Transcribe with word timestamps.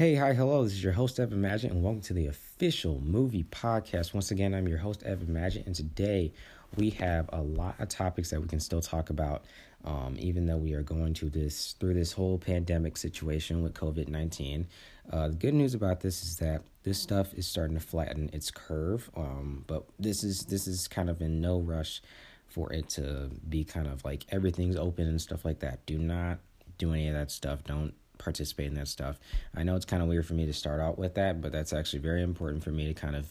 Hey, 0.00 0.14
hi, 0.14 0.32
hello. 0.32 0.64
This 0.64 0.72
is 0.72 0.82
your 0.82 0.94
host, 0.94 1.20
Evan 1.20 1.42
Maggit, 1.42 1.64
and 1.64 1.82
welcome 1.82 2.00
to 2.00 2.14
the 2.14 2.28
official 2.28 3.02
movie 3.02 3.44
podcast. 3.44 4.14
Once 4.14 4.30
again, 4.30 4.54
I'm 4.54 4.66
your 4.66 4.78
host, 4.78 5.02
Evan 5.02 5.26
Maggit, 5.26 5.66
and 5.66 5.74
today 5.74 6.32
we 6.74 6.88
have 6.88 7.28
a 7.34 7.42
lot 7.42 7.74
of 7.78 7.90
topics 7.90 8.30
that 8.30 8.40
we 8.40 8.48
can 8.48 8.60
still 8.60 8.80
talk 8.80 9.10
about, 9.10 9.44
um, 9.84 10.16
even 10.18 10.46
though 10.46 10.56
we 10.56 10.72
are 10.72 10.80
going 10.82 11.12
to 11.12 11.28
this 11.28 11.74
through 11.78 11.92
this 11.92 12.12
whole 12.12 12.38
pandemic 12.38 12.96
situation 12.96 13.62
with 13.62 13.74
COVID 13.74 14.08
nineteen. 14.08 14.68
Uh, 15.12 15.28
the 15.28 15.34
good 15.34 15.52
news 15.52 15.74
about 15.74 16.00
this 16.00 16.22
is 16.22 16.38
that 16.38 16.62
this 16.82 16.98
stuff 16.98 17.34
is 17.34 17.46
starting 17.46 17.76
to 17.76 17.84
flatten 17.84 18.30
its 18.32 18.50
curve, 18.50 19.10
um, 19.14 19.64
but 19.66 19.84
this 19.98 20.24
is 20.24 20.46
this 20.46 20.66
is 20.66 20.88
kind 20.88 21.10
of 21.10 21.20
in 21.20 21.42
no 21.42 21.58
rush 21.60 22.00
for 22.46 22.72
it 22.72 22.88
to 22.88 23.30
be 23.50 23.64
kind 23.64 23.86
of 23.86 24.02
like 24.02 24.24
everything's 24.30 24.76
open 24.76 25.06
and 25.06 25.20
stuff 25.20 25.44
like 25.44 25.58
that. 25.58 25.84
Do 25.84 25.98
not 25.98 26.38
do 26.78 26.94
any 26.94 27.08
of 27.08 27.12
that 27.12 27.30
stuff. 27.30 27.62
Don't 27.64 27.92
participate 28.20 28.68
in 28.68 28.74
that 28.74 28.88
stuff. 28.88 29.18
I 29.56 29.62
know 29.62 29.74
it's 29.76 29.84
kind 29.84 30.02
of 30.02 30.08
weird 30.08 30.26
for 30.26 30.34
me 30.34 30.46
to 30.46 30.52
start 30.52 30.80
out 30.80 30.98
with 30.98 31.14
that, 31.14 31.40
but 31.40 31.52
that's 31.52 31.72
actually 31.72 32.00
very 32.00 32.22
important 32.22 32.62
for 32.62 32.70
me 32.70 32.86
to 32.86 32.94
kind 32.94 33.16
of 33.16 33.26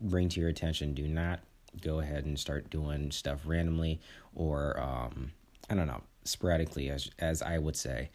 bring 0.00 0.28
to 0.30 0.40
your 0.40 0.48
attention. 0.48 0.94
Do 0.94 1.06
not 1.06 1.40
go 1.80 2.00
ahead 2.00 2.24
and 2.24 2.38
start 2.38 2.70
doing 2.70 3.10
stuff 3.10 3.40
randomly 3.44 4.00
or 4.34 4.78
um, 4.80 5.32
I 5.68 5.74
don't 5.74 5.86
know, 5.86 6.02
sporadically 6.24 6.90
as 6.90 7.10
as 7.18 7.42
I 7.42 7.58
would 7.58 7.76
say. 7.76 8.10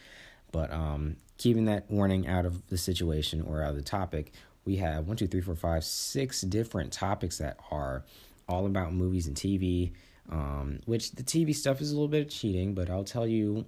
But 0.52 0.72
um, 0.72 1.18
keeping 1.38 1.66
that 1.66 1.90
warning 1.90 2.28
out 2.28 2.46
of 2.46 2.68
the 2.68 2.78
situation 2.78 3.42
or 3.42 3.64
out 3.64 3.72
of 3.72 3.76
the 3.78 3.82
topic, 3.82 4.34
we 4.66 4.78
have 4.78 5.08
one, 5.08 5.18
two, 5.18 5.28
three, 5.28 5.42
four, 5.42 5.56
five, 5.56 5.84
six 5.84 6.42
different 6.42 6.92
topics 6.92 7.38
that 7.38 7.58
are 7.72 8.04
all 8.48 8.66
about 8.66 8.94
movies 8.94 9.28
and 9.28 9.36
TV. 9.36 9.94
Um, 10.30 10.80
which 10.86 11.12
the 11.12 11.24
TV 11.24 11.54
stuff 11.54 11.82
is 11.82 11.92
a 11.92 11.94
little 11.94 12.08
bit 12.08 12.22
of 12.22 12.30
cheating, 12.30 12.74
but 12.74 12.90
I'll 12.90 13.04
tell 13.04 13.28
you 13.28 13.66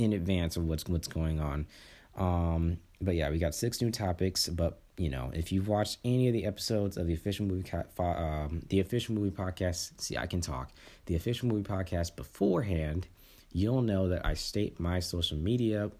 in 0.00 0.12
advance 0.12 0.56
of 0.56 0.66
what's 0.66 0.86
what's 0.86 1.08
going 1.08 1.40
on. 1.40 1.66
Um, 2.16 2.78
but 3.00 3.14
yeah, 3.14 3.30
we 3.30 3.38
got 3.38 3.54
six 3.54 3.80
new 3.80 3.90
topics. 3.90 4.48
But 4.48 4.80
you 4.96 5.08
know, 5.08 5.30
if 5.34 5.52
you've 5.52 5.68
watched 5.68 5.98
any 6.04 6.28
of 6.28 6.34
the 6.34 6.44
episodes 6.44 6.96
of 6.96 7.06
the 7.06 7.14
official 7.14 7.46
movie 7.46 7.70
um, 7.98 8.62
the 8.68 8.80
official 8.80 9.14
movie 9.14 9.34
podcast, 9.34 10.00
see, 10.00 10.16
I 10.16 10.26
can 10.26 10.40
talk. 10.40 10.70
The 11.06 11.16
official 11.16 11.48
movie 11.48 11.68
podcast 11.68 12.16
beforehand, 12.16 13.06
you'll 13.52 13.82
know 13.82 14.08
that 14.08 14.24
I 14.26 14.34
state 14.34 14.78
my 14.78 15.00
social 15.00 15.38
media 15.38 15.90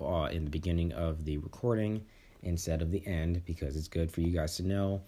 uh, 0.00 0.28
in 0.30 0.44
the 0.44 0.50
beginning 0.50 0.92
of 0.92 1.24
the 1.24 1.38
recording 1.38 2.04
instead 2.42 2.82
of 2.82 2.90
the 2.90 3.06
end 3.06 3.42
because 3.44 3.76
it's 3.76 3.88
good 3.88 4.10
for 4.10 4.20
you 4.20 4.30
guys 4.30 4.56
to 4.56 4.62
know 4.62 5.02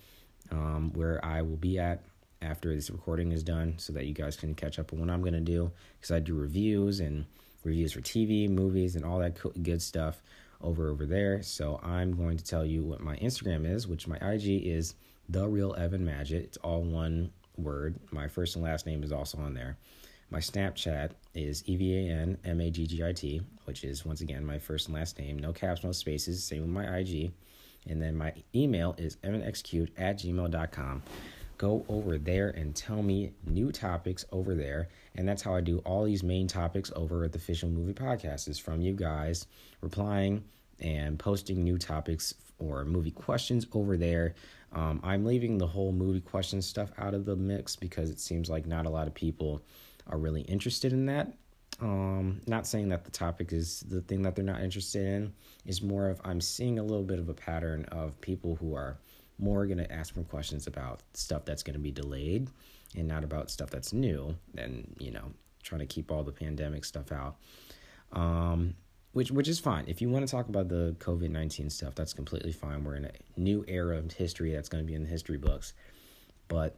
um, 0.50 0.92
where 0.94 1.24
I 1.24 1.42
will 1.42 1.56
be 1.56 1.78
at 1.78 2.02
after 2.40 2.74
this 2.74 2.90
recording 2.90 3.32
is 3.32 3.42
done 3.42 3.74
so 3.78 3.92
that 3.92 4.06
you 4.06 4.14
guys 4.14 4.36
can 4.36 4.54
catch 4.54 4.78
up 4.78 4.92
on 4.92 5.00
what 5.00 5.10
I'm 5.10 5.20
going 5.20 5.34
to 5.34 5.40
do 5.40 5.70
because 5.98 6.10
I 6.10 6.20
do 6.20 6.34
reviews 6.34 7.00
and 7.00 7.26
reviews 7.64 7.92
for 7.92 8.00
TV, 8.00 8.48
movies, 8.48 8.96
and 8.96 9.04
all 9.04 9.18
that 9.18 9.38
good 9.62 9.82
stuff 9.82 10.22
over 10.60 10.88
over 10.88 11.06
there. 11.06 11.42
So 11.42 11.80
I'm 11.82 12.16
going 12.16 12.36
to 12.36 12.44
tell 12.44 12.64
you 12.64 12.82
what 12.82 13.00
my 13.00 13.16
Instagram 13.16 13.70
is, 13.70 13.86
which 13.86 14.08
my 14.08 14.16
IG 14.16 14.66
is 14.66 14.94
the 15.28 15.46
real 15.46 15.74
Evan 15.78 16.04
Maggit. 16.04 16.32
It's 16.44 16.56
all 16.58 16.82
one 16.82 17.30
word. 17.56 17.98
My 18.10 18.28
first 18.28 18.56
and 18.56 18.64
last 18.64 18.86
name 18.86 19.02
is 19.02 19.12
also 19.12 19.38
on 19.38 19.54
there. 19.54 19.76
My 20.30 20.40
Snapchat 20.40 21.12
is 21.34 21.62
E 21.66 21.76
V 21.76 21.94
A 21.96 22.12
N 22.12 22.38
M 22.44 22.60
A 22.60 22.70
G 22.70 22.86
G 22.86 23.02
I 23.04 23.12
T, 23.12 23.40
which 23.64 23.84
is 23.84 24.04
once 24.04 24.20
again 24.20 24.44
my 24.44 24.58
first 24.58 24.88
and 24.88 24.96
last 24.96 25.18
name. 25.18 25.38
No 25.38 25.52
caps, 25.52 25.84
no 25.84 25.92
spaces. 25.92 26.44
Same 26.44 26.62
with 26.62 26.70
my 26.70 26.98
IG. 26.98 27.32
And 27.88 28.02
then 28.02 28.16
my 28.16 28.34
email 28.54 28.94
is 28.98 29.16
evanxcute 29.16 29.90
at 29.96 30.18
gmail.com 30.18 31.02
go 31.58 31.84
over 31.88 32.16
there 32.18 32.50
and 32.50 32.74
tell 32.74 33.02
me 33.02 33.32
new 33.46 33.70
topics 33.70 34.24
over 34.32 34.54
there. 34.54 34.88
And 35.16 35.28
that's 35.28 35.42
how 35.42 35.54
I 35.54 35.60
do 35.60 35.78
all 35.78 36.04
these 36.04 36.22
main 36.22 36.46
topics 36.46 36.90
over 36.96 37.24
at 37.24 37.32
the 37.32 37.38
Official 37.38 37.68
Movie 37.68 37.92
Podcast 37.92 38.48
is 38.48 38.58
from 38.58 38.80
you 38.80 38.94
guys 38.94 39.46
replying 39.80 40.44
and 40.80 41.18
posting 41.18 41.62
new 41.64 41.76
topics 41.76 42.34
or 42.58 42.84
movie 42.84 43.10
questions 43.10 43.66
over 43.72 43.96
there. 43.96 44.34
Um, 44.72 45.00
I'm 45.02 45.24
leaving 45.24 45.58
the 45.58 45.66
whole 45.66 45.92
movie 45.92 46.20
question 46.20 46.62
stuff 46.62 46.90
out 46.98 47.14
of 47.14 47.24
the 47.24 47.36
mix 47.36 47.74
because 47.74 48.10
it 48.10 48.20
seems 48.20 48.48
like 48.48 48.66
not 48.66 48.86
a 48.86 48.90
lot 48.90 49.06
of 49.06 49.14
people 49.14 49.62
are 50.06 50.18
really 50.18 50.42
interested 50.42 50.92
in 50.92 51.06
that. 51.06 51.32
Um, 51.80 52.40
not 52.46 52.66
saying 52.66 52.88
that 52.88 53.04
the 53.04 53.10
topic 53.10 53.52
is 53.52 53.80
the 53.88 54.00
thing 54.02 54.22
that 54.22 54.34
they're 54.34 54.44
not 54.44 54.62
interested 54.62 55.06
in. 55.06 55.32
Is 55.64 55.82
more 55.82 56.08
of 56.08 56.20
I'm 56.24 56.40
seeing 56.40 56.78
a 56.78 56.82
little 56.82 57.04
bit 57.04 57.18
of 57.18 57.28
a 57.28 57.34
pattern 57.34 57.84
of 57.86 58.20
people 58.20 58.56
who 58.56 58.74
are 58.74 58.98
more 59.38 59.66
going 59.66 59.78
to 59.78 59.92
ask 59.92 60.16
more 60.16 60.24
questions 60.24 60.66
about 60.66 61.00
stuff 61.14 61.44
that's 61.44 61.62
going 61.62 61.74
to 61.74 61.80
be 61.80 61.90
delayed 61.90 62.48
and 62.96 63.06
not 63.06 63.24
about 63.24 63.50
stuff 63.50 63.70
that's 63.70 63.92
new 63.92 64.34
and 64.56 64.94
you 64.98 65.10
know 65.10 65.32
trying 65.62 65.80
to 65.80 65.86
keep 65.86 66.10
all 66.10 66.22
the 66.22 66.32
pandemic 66.32 66.84
stuff 66.84 67.12
out. 67.12 67.36
Um, 68.12 68.74
which 69.12 69.30
which 69.30 69.48
is 69.48 69.58
fine. 69.58 69.84
If 69.86 70.00
you 70.00 70.08
want 70.08 70.26
to 70.26 70.30
talk 70.30 70.48
about 70.48 70.68
the 70.68 70.94
covid-19 70.98 71.70
stuff 71.70 71.94
that's 71.94 72.12
completely 72.12 72.52
fine. 72.52 72.84
We're 72.84 72.96
in 72.96 73.06
a 73.06 73.12
new 73.36 73.64
era 73.68 73.98
of 73.98 74.12
history 74.12 74.52
that's 74.52 74.68
going 74.68 74.82
to 74.82 74.86
be 74.86 74.94
in 74.94 75.02
the 75.02 75.08
history 75.08 75.38
books. 75.38 75.72
But 76.48 76.76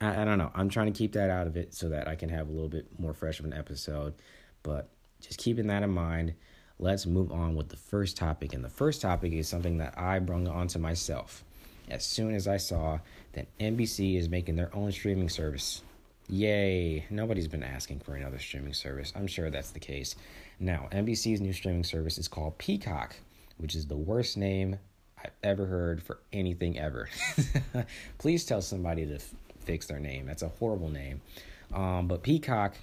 I, 0.00 0.22
I 0.22 0.24
don't 0.24 0.38
know. 0.38 0.50
I'm 0.54 0.68
trying 0.68 0.92
to 0.92 0.96
keep 0.96 1.12
that 1.12 1.30
out 1.30 1.46
of 1.46 1.56
it 1.56 1.74
so 1.74 1.88
that 1.88 2.08
i 2.08 2.14
can 2.14 2.28
have 2.28 2.48
a 2.48 2.52
little 2.52 2.68
bit 2.68 2.86
more 2.98 3.14
fresh 3.14 3.40
of 3.40 3.46
an 3.46 3.52
episode. 3.52 4.14
But 4.62 4.90
just 5.20 5.38
keeping 5.38 5.66
that 5.68 5.82
in 5.82 5.90
mind 5.90 6.34
let's 6.78 7.06
move 7.06 7.30
on 7.30 7.54
with 7.54 7.68
the 7.68 7.76
first 7.76 8.16
topic. 8.16 8.54
And 8.54 8.64
the 8.64 8.68
first 8.68 9.00
topic 9.00 9.32
is 9.32 9.48
something 9.48 9.78
that 9.78 9.94
i 9.96 10.18
brung 10.18 10.48
onto 10.48 10.78
myself 10.78 11.44
as 11.92 12.04
soon 12.04 12.34
as 12.34 12.48
I 12.48 12.56
saw 12.56 12.98
that 13.34 13.46
NBC 13.58 14.16
is 14.16 14.28
making 14.28 14.56
their 14.56 14.74
own 14.74 14.90
streaming 14.90 15.28
service. 15.28 15.82
Yay! 16.28 17.04
Nobody's 17.10 17.48
been 17.48 17.62
asking 17.62 18.00
for 18.00 18.14
another 18.14 18.38
streaming 18.38 18.72
service. 18.72 19.12
I'm 19.14 19.26
sure 19.26 19.50
that's 19.50 19.70
the 19.70 19.80
case. 19.80 20.16
Now, 20.58 20.88
NBC's 20.90 21.40
new 21.40 21.52
streaming 21.52 21.84
service 21.84 22.16
is 22.16 22.28
called 22.28 22.56
Peacock, 22.58 23.16
which 23.58 23.74
is 23.74 23.86
the 23.86 23.96
worst 23.96 24.36
name 24.36 24.78
I've 25.22 25.32
ever 25.42 25.66
heard 25.66 26.02
for 26.02 26.20
anything 26.32 26.78
ever. 26.78 27.08
Please 28.18 28.44
tell 28.44 28.62
somebody 28.62 29.04
to 29.06 29.16
f- 29.16 29.34
fix 29.60 29.86
their 29.86 30.00
name. 30.00 30.26
That's 30.26 30.42
a 30.42 30.48
horrible 30.48 30.88
name. 30.88 31.20
Um, 31.74 32.08
but 32.08 32.22
Peacock 32.22 32.74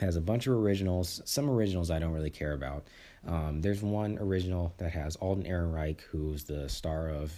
has 0.00 0.16
a 0.16 0.20
bunch 0.20 0.46
of 0.46 0.54
originals. 0.54 1.22
Some 1.24 1.50
originals 1.50 1.90
I 1.90 1.98
don't 1.98 2.12
really 2.12 2.30
care 2.30 2.52
about. 2.52 2.84
Um, 3.26 3.60
there's 3.60 3.82
one 3.82 4.18
original 4.18 4.72
that 4.78 4.92
has 4.92 5.16
Alden 5.16 5.44
Ehrenreich, 5.44 6.00
who's 6.02 6.44
the 6.44 6.68
star 6.68 7.08
of 7.08 7.32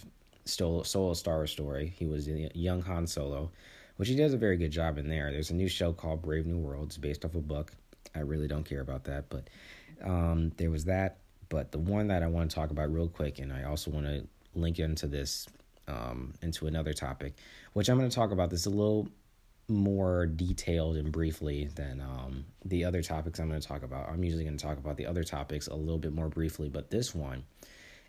Solo, 0.45 0.83
Solo 0.83 1.13
Star 1.13 1.37
Wars 1.37 1.51
story. 1.51 1.93
He 1.97 2.05
was 2.05 2.27
young 2.27 2.81
Han 2.81 3.07
Solo, 3.07 3.51
which 3.97 4.09
he 4.09 4.15
does 4.15 4.33
a 4.33 4.37
very 4.37 4.57
good 4.57 4.71
job 4.71 4.97
in 4.97 5.07
there. 5.07 5.31
There's 5.31 5.51
a 5.51 5.55
new 5.55 5.67
show 5.67 5.93
called 5.93 6.21
Brave 6.21 6.45
New 6.45 6.57
Worlds 6.57 6.97
based 6.97 7.25
off 7.25 7.35
a 7.35 7.39
book. 7.39 7.73
I 8.15 8.19
really 8.19 8.47
don't 8.47 8.63
care 8.63 8.81
about 8.81 9.03
that, 9.05 9.29
but 9.29 9.49
um, 10.03 10.51
there 10.57 10.71
was 10.71 10.85
that. 10.85 11.17
But 11.49 11.71
the 11.71 11.79
one 11.79 12.07
that 12.07 12.23
I 12.23 12.27
want 12.27 12.49
to 12.49 12.55
talk 12.55 12.71
about 12.71 12.91
real 12.93 13.07
quick, 13.07 13.39
and 13.39 13.51
I 13.51 13.63
also 13.63 13.91
want 13.91 14.05
to 14.05 14.27
link 14.55 14.79
into 14.79 15.07
this 15.07 15.47
um, 15.87 16.33
into 16.41 16.67
another 16.67 16.93
topic, 16.93 17.33
which 17.73 17.89
I'm 17.89 17.97
going 17.97 18.09
to 18.09 18.15
talk 18.15 18.31
about 18.31 18.49
this 18.49 18.65
a 18.65 18.69
little 18.69 19.09
more 19.67 20.25
detailed 20.25 20.97
and 20.97 21.11
briefly 21.11 21.69
than 21.75 22.01
um, 22.01 22.45
the 22.65 22.85
other 22.85 23.01
topics 23.01 23.39
I'm 23.39 23.49
going 23.49 23.61
to 23.61 23.67
talk 23.67 23.83
about. 23.83 24.09
I'm 24.09 24.23
usually 24.23 24.43
going 24.43 24.57
to 24.57 24.63
talk 24.63 24.77
about 24.77 24.97
the 24.97 25.05
other 25.05 25.23
topics 25.23 25.67
a 25.67 25.75
little 25.75 25.99
bit 25.99 26.13
more 26.13 26.27
briefly, 26.27 26.69
but 26.69 26.89
this 26.89 27.13
one 27.13 27.43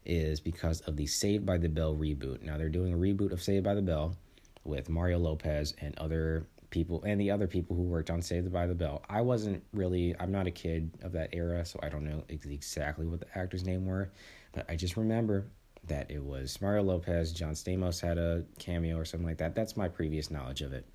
is 0.05 0.41
because 0.41 0.81
of 0.83 0.97
the 0.97 1.07
Saved 1.07 1.45
by 1.45 1.59
the 1.59 1.69
Bell 1.69 1.95
reboot. 1.95 2.43
Now 2.43 2.57
they're 2.57 2.69
doing 2.69 2.93
a 2.93 2.97
reboot 2.97 3.33
of 3.33 3.43
Saved 3.43 3.65
by 3.65 3.75
the 3.75 3.83
Bell 3.83 4.17
with 4.65 4.89
Mario 4.89 5.19
Lopez 5.19 5.75
and 5.81 5.97
other 5.99 6.47
people 6.71 7.03
and 7.05 7.21
the 7.21 7.31
other 7.31 7.47
people 7.47 7.77
who 7.77 7.83
worked 7.83 8.11
on 8.11 8.23
Saved 8.23 8.53
by 8.53 8.67
the 8.67 8.75
Bell. 8.75 9.03
I 9.09 9.21
wasn't 9.21 9.63
really 9.73 10.15
I'm 10.19 10.33
not 10.33 10.47
a 10.47 10.51
kid 10.51 10.91
of 11.03 11.13
that 11.13 11.31
era, 11.33 11.65
so 11.65 11.79
I 11.83 11.89
don't 11.89 12.05
know 12.05 12.25
exactly 12.29 13.07
what 13.07 13.21
the 13.21 13.39
actors' 13.39 13.65
name 13.65 13.87
were, 13.87 14.11
but 14.53 14.67
I 14.69 14.77
just 14.77 14.97
remember 14.97 15.47
that 15.87 16.11
it 16.11 16.23
was 16.23 16.61
Mario 16.61 16.83
Lopez, 16.83 17.33
John 17.33 17.53
Stamos 17.53 18.01
had 18.01 18.19
a 18.19 18.45
cameo 18.59 18.97
or 18.97 19.05
something 19.05 19.27
like 19.27 19.39
that. 19.39 19.55
That's 19.55 19.77
my 19.77 19.89
previous 19.89 20.31
knowledge 20.31 20.63
of 20.63 20.73
it. 20.73 20.87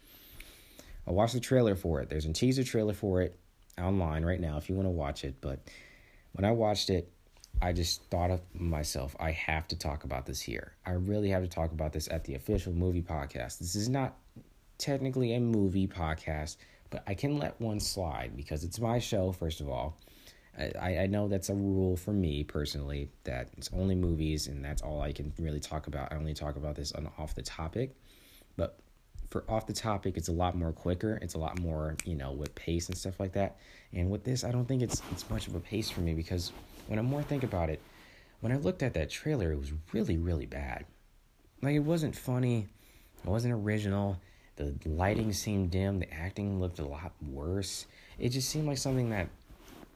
I 1.07 1.11
watched 1.11 1.33
the 1.33 1.39
trailer 1.39 1.75
for 1.75 2.01
it. 2.01 2.09
There's 2.09 2.25
a 2.25 2.33
teaser 2.33 2.63
trailer 2.63 2.93
for 2.93 3.21
it 3.21 3.37
online 3.79 4.23
right 4.23 4.39
now 4.39 4.57
if 4.57 4.69
you 4.69 4.75
want 4.75 4.87
to 4.87 4.91
watch 4.91 5.23
it, 5.23 5.35
but 5.41 5.59
when 6.33 6.45
I 6.45 6.51
watched 6.51 6.89
it, 6.89 7.11
I 7.61 7.73
just 7.73 8.03
thought 8.09 8.31
of 8.31 8.41
myself, 8.53 9.15
I 9.19 9.31
have 9.31 9.67
to 9.69 9.77
talk 9.77 10.03
about 10.03 10.25
this 10.25 10.41
here. 10.41 10.73
I 10.85 10.91
really 10.91 11.29
have 11.29 11.43
to 11.43 11.49
talk 11.49 11.71
about 11.71 11.93
this 11.93 12.07
at 12.09 12.23
the 12.23 12.35
official 12.35 12.73
movie 12.73 13.01
podcast. 13.01 13.59
This 13.59 13.75
is 13.75 13.89
not 13.89 14.15
technically 14.77 15.33
a 15.33 15.39
movie 15.39 15.87
podcast, 15.87 16.57
but 16.89 17.03
I 17.07 17.13
can 17.13 17.37
let 17.37 17.59
one 17.59 17.79
slide 17.79 18.35
because 18.35 18.63
it's 18.63 18.79
my 18.79 18.99
show, 18.99 19.31
first 19.31 19.61
of 19.61 19.69
all. 19.69 19.97
I, 20.57 20.99
I 20.99 21.07
know 21.07 21.27
that's 21.27 21.49
a 21.49 21.53
rule 21.53 21.97
for 21.97 22.13
me 22.13 22.43
personally 22.45 23.09
that 23.25 23.49
it's 23.57 23.69
only 23.73 23.95
movies 23.95 24.47
and 24.47 24.63
that's 24.63 24.81
all 24.81 25.01
I 25.01 25.11
can 25.11 25.33
really 25.37 25.59
talk 25.59 25.87
about. 25.87 26.13
I 26.13 26.15
only 26.15 26.33
talk 26.33 26.55
about 26.55 26.75
this 26.75 26.93
on 26.93 27.09
off 27.17 27.35
the 27.35 27.41
topic. 27.41 27.95
But 28.55 28.79
for 29.29 29.43
off 29.49 29.67
the 29.67 29.73
topic, 29.73 30.15
it's 30.15 30.29
a 30.29 30.33
lot 30.33 30.55
more 30.55 30.71
quicker. 30.71 31.19
It's 31.21 31.33
a 31.33 31.37
lot 31.37 31.59
more, 31.59 31.97
you 32.05 32.15
know, 32.15 32.31
with 32.31 32.55
pace 32.55 32.87
and 32.87 32.97
stuff 32.97 33.19
like 33.19 33.33
that. 33.33 33.57
And 33.91 34.09
with 34.09 34.23
this, 34.23 34.45
I 34.45 34.51
don't 34.51 34.65
think 34.65 34.81
it's 34.81 35.01
it's 35.11 35.29
much 35.29 35.47
of 35.47 35.55
a 35.55 35.59
pace 35.59 35.89
for 35.89 35.99
me 35.99 36.13
because 36.13 36.53
when 36.87 36.99
I 36.99 37.01
more 37.01 37.23
think 37.23 37.43
about 37.43 37.69
it, 37.69 37.81
when 38.41 38.51
I 38.51 38.57
looked 38.57 38.83
at 38.83 38.93
that 38.93 39.09
trailer, 39.09 39.51
it 39.51 39.59
was 39.59 39.73
really, 39.91 40.17
really 40.17 40.45
bad. 40.45 40.85
Like, 41.61 41.75
it 41.75 41.79
wasn't 41.79 42.15
funny, 42.15 42.67
it 43.23 43.29
wasn't 43.29 43.53
original, 43.53 44.19
the 44.55 44.73
lighting 44.85 45.33
seemed 45.33 45.71
dim, 45.71 45.99
the 45.99 46.13
acting 46.13 46.59
looked 46.59 46.79
a 46.79 46.85
lot 46.85 47.11
worse. 47.29 47.85
It 48.17 48.29
just 48.29 48.49
seemed 48.49 48.67
like 48.67 48.77
something 48.77 49.09
that 49.09 49.29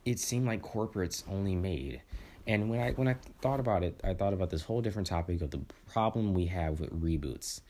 it 0.05 0.19
seemed 0.19 0.47
like 0.47 0.61
corporates 0.61 1.23
only 1.29 1.55
made. 1.55 2.01
And 2.47 2.69
when 2.69 2.79
I 2.79 2.91
when 2.91 3.07
I 3.07 3.15
thought 3.41 3.59
about 3.59 3.83
it, 3.83 3.99
I 4.03 4.13
thought 4.13 4.33
about 4.33 4.49
this 4.49 4.63
whole 4.63 4.81
different 4.81 5.07
topic 5.07 5.41
of 5.41 5.51
the 5.51 5.61
problem 5.91 6.33
we 6.33 6.47
have 6.47 6.79
with 6.79 6.89
reboots. 6.89 7.61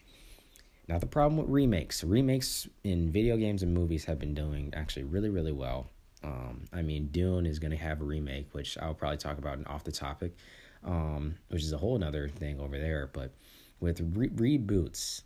Now 0.87 0.97
the 0.97 1.05
problem 1.05 1.37
with 1.37 1.49
remakes, 1.49 2.03
remakes 2.03 2.67
in 2.83 3.11
video 3.11 3.37
games 3.37 3.61
and 3.61 3.73
movies 3.73 4.05
have 4.05 4.19
been 4.19 4.33
doing 4.33 4.73
actually 4.75 5.03
really 5.03 5.29
really 5.29 5.51
well. 5.51 5.89
Um, 6.23 6.65
I 6.73 6.81
mean, 6.81 7.07
Dune 7.07 7.45
is 7.45 7.59
going 7.59 7.71
to 7.71 7.77
have 7.77 8.01
a 8.01 8.03
remake, 8.03 8.53
which 8.53 8.77
I'll 8.77 8.93
probably 8.93 9.17
talk 9.17 9.37
about 9.37 9.65
off 9.67 9.83
the 9.83 9.91
topic, 9.91 10.35
um, 10.83 11.35
which 11.49 11.63
is 11.63 11.71
a 11.71 11.77
whole 11.77 12.01
other 12.03 12.27
thing 12.27 12.59
over 12.59 12.77
there. 12.77 13.09
But 13.11 13.31
with 13.79 14.01
re- 14.15 14.57
reboots, 14.57 15.21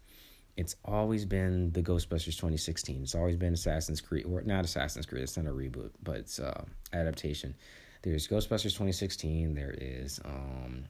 it's 0.55 0.75
always 0.85 1.25
been 1.25 1.71
the 1.71 1.81
Ghostbusters 1.81 2.35
2016. 2.35 3.01
It's 3.01 3.15
always 3.15 3.37
been 3.37 3.53
Assassin's 3.53 4.01
Creed, 4.01 4.25
or 4.25 4.41
not 4.43 4.65
Assassin's 4.65 5.05
Creed. 5.05 5.23
It's 5.23 5.35
not 5.35 5.47
a 5.47 5.53
reboot, 5.53 5.91
but 6.03 6.17
it's 6.17 6.39
uh, 6.39 6.63
adaptation. 6.93 7.55
There's 8.03 8.27
Ghostbusters 8.27 8.73
2016. 8.73 9.55
There 9.55 9.73
is 9.77 10.19
um, 10.25 10.85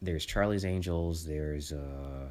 there's 0.00 0.24
Charlie's 0.24 0.64
Angels. 0.64 1.26
There's 1.26 1.72
uh, 1.72 2.30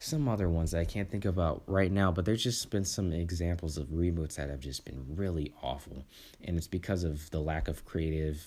some 0.00 0.28
other 0.28 0.48
ones 0.48 0.72
that 0.72 0.80
I 0.80 0.84
can't 0.84 1.10
think 1.10 1.24
about 1.24 1.62
right 1.66 1.92
now, 1.92 2.10
but 2.10 2.24
there's 2.24 2.42
just 2.42 2.70
been 2.70 2.84
some 2.84 3.12
examples 3.12 3.76
of 3.76 3.86
reboots 3.88 4.36
that 4.36 4.50
have 4.50 4.60
just 4.60 4.84
been 4.84 5.04
really 5.14 5.52
awful, 5.62 6.04
and 6.42 6.56
it's 6.56 6.66
because 6.66 7.04
of 7.04 7.30
the 7.30 7.40
lack 7.40 7.68
of 7.68 7.84
creative, 7.84 8.44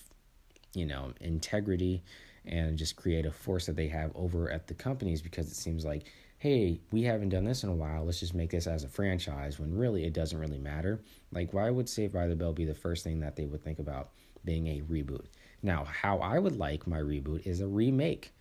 you 0.74 0.84
know, 0.84 1.12
integrity 1.20 2.02
and 2.44 2.76
just 2.76 2.96
creative 2.96 3.34
force 3.34 3.66
that 3.66 3.76
they 3.76 3.88
have 3.88 4.10
over 4.14 4.50
at 4.50 4.66
the 4.66 4.74
companies 4.74 5.22
because 5.22 5.46
it 5.50 5.54
seems 5.56 5.84
like 5.84 6.04
hey, 6.44 6.78
we 6.92 7.02
haven't 7.02 7.30
done 7.30 7.44
this 7.44 7.62
in 7.62 7.70
a 7.70 7.74
while. 7.74 8.04
Let's 8.04 8.20
just 8.20 8.34
make 8.34 8.50
this 8.50 8.66
as 8.66 8.84
a 8.84 8.88
franchise 8.88 9.58
when 9.58 9.74
really 9.74 10.04
it 10.04 10.12
doesn't 10.12 10.38
really 10.38 10.58
matter. 10.58 11.00
Like, 11.32 11.54
why 11.54 11.70
would 11.70 11.88
Saved 11.88 12.12
by 12.12 12.26
the 12.26 12.36
Bell 12.36 12.52
be 12.52 12.66
the 12.66 12.74
first 12.74 13.02
thing 13.02 13.20
that 13.20 13.34
they 13.34 13.46
would 13.46 13.64
think 13.64 13.78
about 13.78 14.10
being 14.44 14.66
a 14.66 14.82
reboot? 14.82 15.24
Now, 15.62 15.84
how 15.84 16.18
I 16.18 16.38
would 16.38 16.58
like 16.58 16.86
my 16.86 16.98
reboot 16.98 17.46
is 17.46 17.62
a 17.62 17.66
remake. 17.66 18.34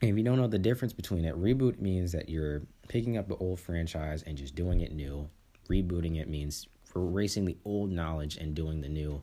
If 0.00 0.16
you 0.16 0.22
don't 0.22 0.38
know 0.38 0.46
the 0.46 0.58
difference 0.58 0.92
between 0.92 1.24
it, 1.24 1.34
reboot 1.34 1.80
means 1.80 2.12
that 2.12 2.28
you're 2.28 2.62
picking 2.86 3.18
up 3.18 3.26
the 3.26 3.36
old 3.36 3.58
franchise 3.58 4.22
and 4.22 4.38
just 4.38 4.54
doing 4.54 4.80
it 4.80 4.92
new. 4.92 5.28
Rebooting 5.68 6.20
it 6.20 6.28
means 6.28 6.68
erasing 6.94 7.44
the 7.44 7.56
old 7.64 7.90
knowledge 7.90 8.36
and 8.36 8.54
doing 8.54 8.80
the 8.80 8.88
new. 8.88 9.22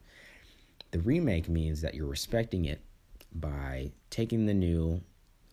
The 0.91 0.99
remake 0.99 1.47
means 1.47 1.81
that 1.81 1.95
you're 1.95 2.07
respecting 2.07 2.65
it 2.65 2.81
by 3.33 3.91
taking 4.09 4.45
the 4.45 4.53
new 4.53 5.01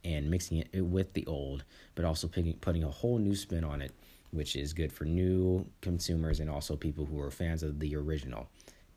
and 0.04 0.28
mixing 0.28 0.58
it 0.58 0.82
with 0.82 1.12
the 1.12 1.24
old, 1.26 1.64
but 1.94 2.04
also 2.04 2.26
picking, 2.26 2.54
putting 2.54 2.82
a 2.82 2.90
whole 2.90 3.18
new 3.18 3.36
spin 3.36 3.62
on 3.62 3.80
it, 3.80 3.92
which 4.32 4.56
is 4.56 4.72
good 4.72 4.92
for 4.92 5.04
new 5.04 5.64
consumers 5.80 6.40
and 6.40 6.50
also 6.50 6.74
people 6.74 7.06
who 7.06 7.20
are 7.20 7.30
fans 7.30 7.62
of 7.62 7.78
the 7.78 7.94
original. 7.94 8.48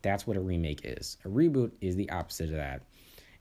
That's 0.02 0.26
what 0.26 0.36
a 0.36 0.40
remake 0.40 0.80
is. 0.82 1.18
A 1.24 1.28
reboot 1.28 1.70
is 1.80 1.94
the 1.94 2.10
opposite 2.10 2.50
of 2.50 2.56
that. 2.56 2.82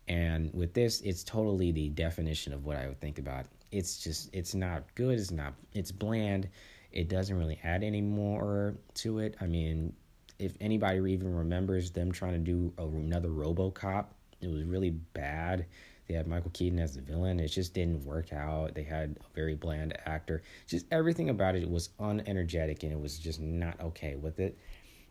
And 0.07 0.53
with 0.53 0.73
this, 0.73 1.01
it's 1.01 1.23
totally 1.23 1.71
the 1.71 1.89
definition 1.89 2.53
of 2.53 2.65
what 2.65 2.77
I 2.77 2.87
would 2.87 2.99
think 2.99 3.17
about. 3.17 3.45
It's 3.71 3.97
just, 3.97 4.29
it's 4.33 4.53
not 4.53 4.83
good. 4.95 5.17
It's 5.19 5.31
not, 5.31 5.53
it's 5.73 5.91
bland. 5.91 6.49
It 6.91 7.09
doesn't 7.09 7.37
really 7.37 7.59
add 7.63 7.83
any 7.83 8.01
more 8.01 8.75
to 8.95 9.19
it. 9.19 9.35
I 9.41 9.47
mean, 9.47 9.93
if 10.39 10.55
anybody 10.61 11.11
even 11.11 11.33
remembers 11.33 11.91
them 11.91 12.11
trying 12.11 12.33
to 12.33 12.39
do 12.39 12.73
another 12.77 13.29
Robocop, 13.29 14.05
it 14.41 14.47
was 14.47 14.63
really 14.63 14.91
bad. 14.91 15.65
They 16.07 16.13
had 16.13 16.27
Michael 16.27 16.51
Keaton 16.51 16.79
as 16.79 16.93
the 16.95 17.01
villain. 17.01 17.39
It 17.39 17.47
just 17.47 17.73
didn't 17.73 18.05
work 18.05 18.31
out. 18.31 18.75
They 18.75 18.83
had 18.83 19.17
a 19.19 19.35
very 19.35 19.55
bland 19.55 19.97
actor. 20.05 20.43
Just 20.67 20.85
everything 20.91 21.29
about 21.29 21.55
it 21.55 21.67
was 21.67 21.89
unenergetic 21.99 22.83
and 22.83 22.91
it 22.91 22.99
was 22.99 23.17
just 23.17 23.39
not 23.41 23.79
okay 23.81 24.15
with 24.15 24.39
it. 24.39 24.57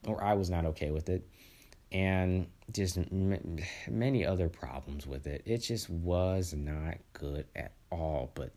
Or 0.07 0.23
I 0.23 0.35
was 0.35 0.51
not 0.51 0.67
okay 0.67 0.91
with 0.91 1.09
it. 1.09 1.27
And 1.95 2.49
just 2.73 2.99
m- 2.99 3.59
many 3.89 4.27
other 4.27 4.49
problems 4.49 5.07
with 5.07 5.27
it. 5.27 5.43
It 5.47 5.59
just 5.59 5.89
was 5.89 6.53
not 6.53 6.97
good 7.13 7.47
at 7.55 7.73
all. 7.91 8.33
But 8.35 8.53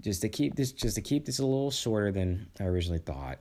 just 0.00 0.22
to 0.22 0.28
keep 0.28 0.54
this 0.54 0.72
just 0.72 0.94
to 0.94 1.02
keep 1.02 1.26
this 1.26 1.40
a 1.40 1.44
little 1.44 1.70
shorter 1.70 2.12
than 2.12 2.48
I 2.58 2.64
originally 2.64 3.00
thought. 3.00 3.38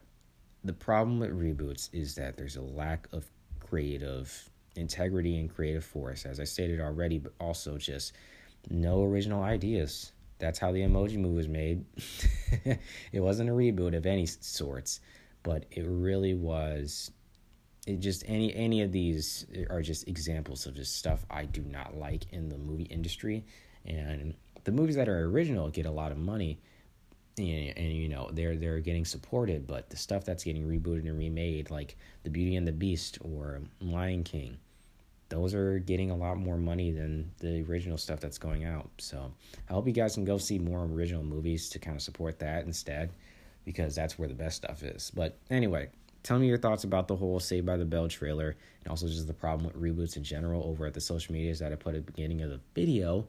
The 0.64 0.74
problem 0.74 1.20
with 1.20 1.30
reboots 1.30 1.90
is 1.94 2.16
that 2.16 2.36
there's 2.36 2.58
a 2.58 2.62
lack 2.62 3.08
of 3.14 3.26
creative 3.62 4.50
integrity 4.76 5.38
and 5.38 5.54
creative 5.54 5.86
force, 5.86 6.26
as 6.26 6.40
I 6.40 6.44
stated 6.44 6.81
already, 6.81 7.20
but 7.20 7.34
also 7.40 7.78
just 7.78 8.14
no 8.70 9.04
original 9.04 9.44
ideas. 9.44 10.12
That's 10.40 10.60
how 10.60 10.72
the 10.72 10.81
emoji 10.81 11.18
movie 11.18 11.36
was 11.36 11.48
made. 11.48 11.86
it 13.12 13.20
wasn't 13.20 13.50
a 13.50 13.54
reboot 13.54 13.96
of 13.96 14.06
any 14.06 14.26
sorts, 14.26 15.02
but 15.44 15.66
it 15.72 15.86
really 15.88 16.34
was 16.34 17.12
it 17.89 18.00
just 18.00 18.24
any 18.27 18.53
any 18.56 18.81
of 18.81 18.91
these 18.91 19.47
are 19.69 19.81
just 19.81 20.07
examples 20.07 20.65
of 20.68 20.75
just 20.75 20.97
stuff 20.97 21.25
I 21.30 21.45
do 21.45 21.62
not 21.62 21.97
like 21.97 22.31
in 22.31 22.47
the 22.50 22.57
movie 22.57 22.83
industry. 22.83 23.44
And 23.86 24.36
the 24.63 24.71
movies 24.71 24.95
that 24.95 25.09
are 25.09 25.25
original 25.25 25.69
get 25.69 25.86
a 25.86 25.91
lot 25.91 26.12
of 26.12 26.18
money, 26.18 26.59
and, 27.38 27.74
and, 27.77 27.94
you 27.94 28.09
know 28.09 28.30
they're 28.31 28.56
they're 28.56 28.80
getting 28.80 29.06
supported. 29.06 29.65
But 29.65 29.89
the 29.89 29.97
stuff 29.97 30.24
that's 30.24 30.44
getting 30.44 30.68
rebooted 30.68 31.07
and 31.07 31.18
remade, 31.18 31.71
like 31.71 31.97
The 32.24 32.30
Beauty 32.30 32.56
and 32.56 32.68
the 32.68 32.71
Beast 32.71 33.18
or 33.21 33.62
Lion 33.81 34.24
King, 34.24 34.57
those 35.30 35.56
are 35.56 35.80
getting 35.80 36.12
a 36.12 36.15
lot 36.15 36.38
more 36.38 36.57
money 36.57 36.92
than 36.92 37.31
the 37.39 37.63
original 37.63 37.97
stuff 37.97 38.19
that's 38.19 38.38
going 38.38 38.65
out. 38.65 38.89
So 39.00 39.31
I 39.68 39.74
hope 39.74 39.88
you 39.88 39.94
guys 39.94 40.13
can 40.13 40.25
go 40.25 40.38
see 40.38 40.59
more 40.59 40.83
original 40.85 41.24
movies 41.24 41.69
to 41.69 41.80
kind 41.80 41.95
of 41.95 42.03
support 42.03 42.38
that 42.39 42.65
instead, 42.65 43.09
because 43.65 43.95
that's 43.95 44.19
where 44.19 44.27
the 44.27 44.35
best 44.35 44.57
stuff 44.57 44.83
is. 44.83 45.12
But 45.15 45.38
anyway, 45.50 45.89
tell 46.30 46.38
me 46.38 46.46
your 46.46 46.60
thoughts 46.60 46.84
about 46.84 47.08
the 47.08 47.16
whole 47.16 47.40
Saved 47.40 47.66
by 47.66 47.76
the 47.76 47.86
Bell 47.86 48.08
trailer 48.08 48.56
and 48.84 48.88
also 48.88 49.08
just 49.08 49.26
the 49.26 49.34
problem 49.34 49.66
with 49.66 49.76
reboots 49.76 50.16
in 50.16 50.24
general 50.24 50.64
over 50.64 50.86
at 50.86 50.94
the 50.94 51.02
social 51.02 51.34
medias 51.34 51.58
that 51.58 51.72
I 51.72 51.76
put 51.76 51.96
at 51.96 52.06
the 52.06 52.12
beginning 52.12 52.44
of 52.44 52.52
the 52.52 52.60
video. 52.76 53.26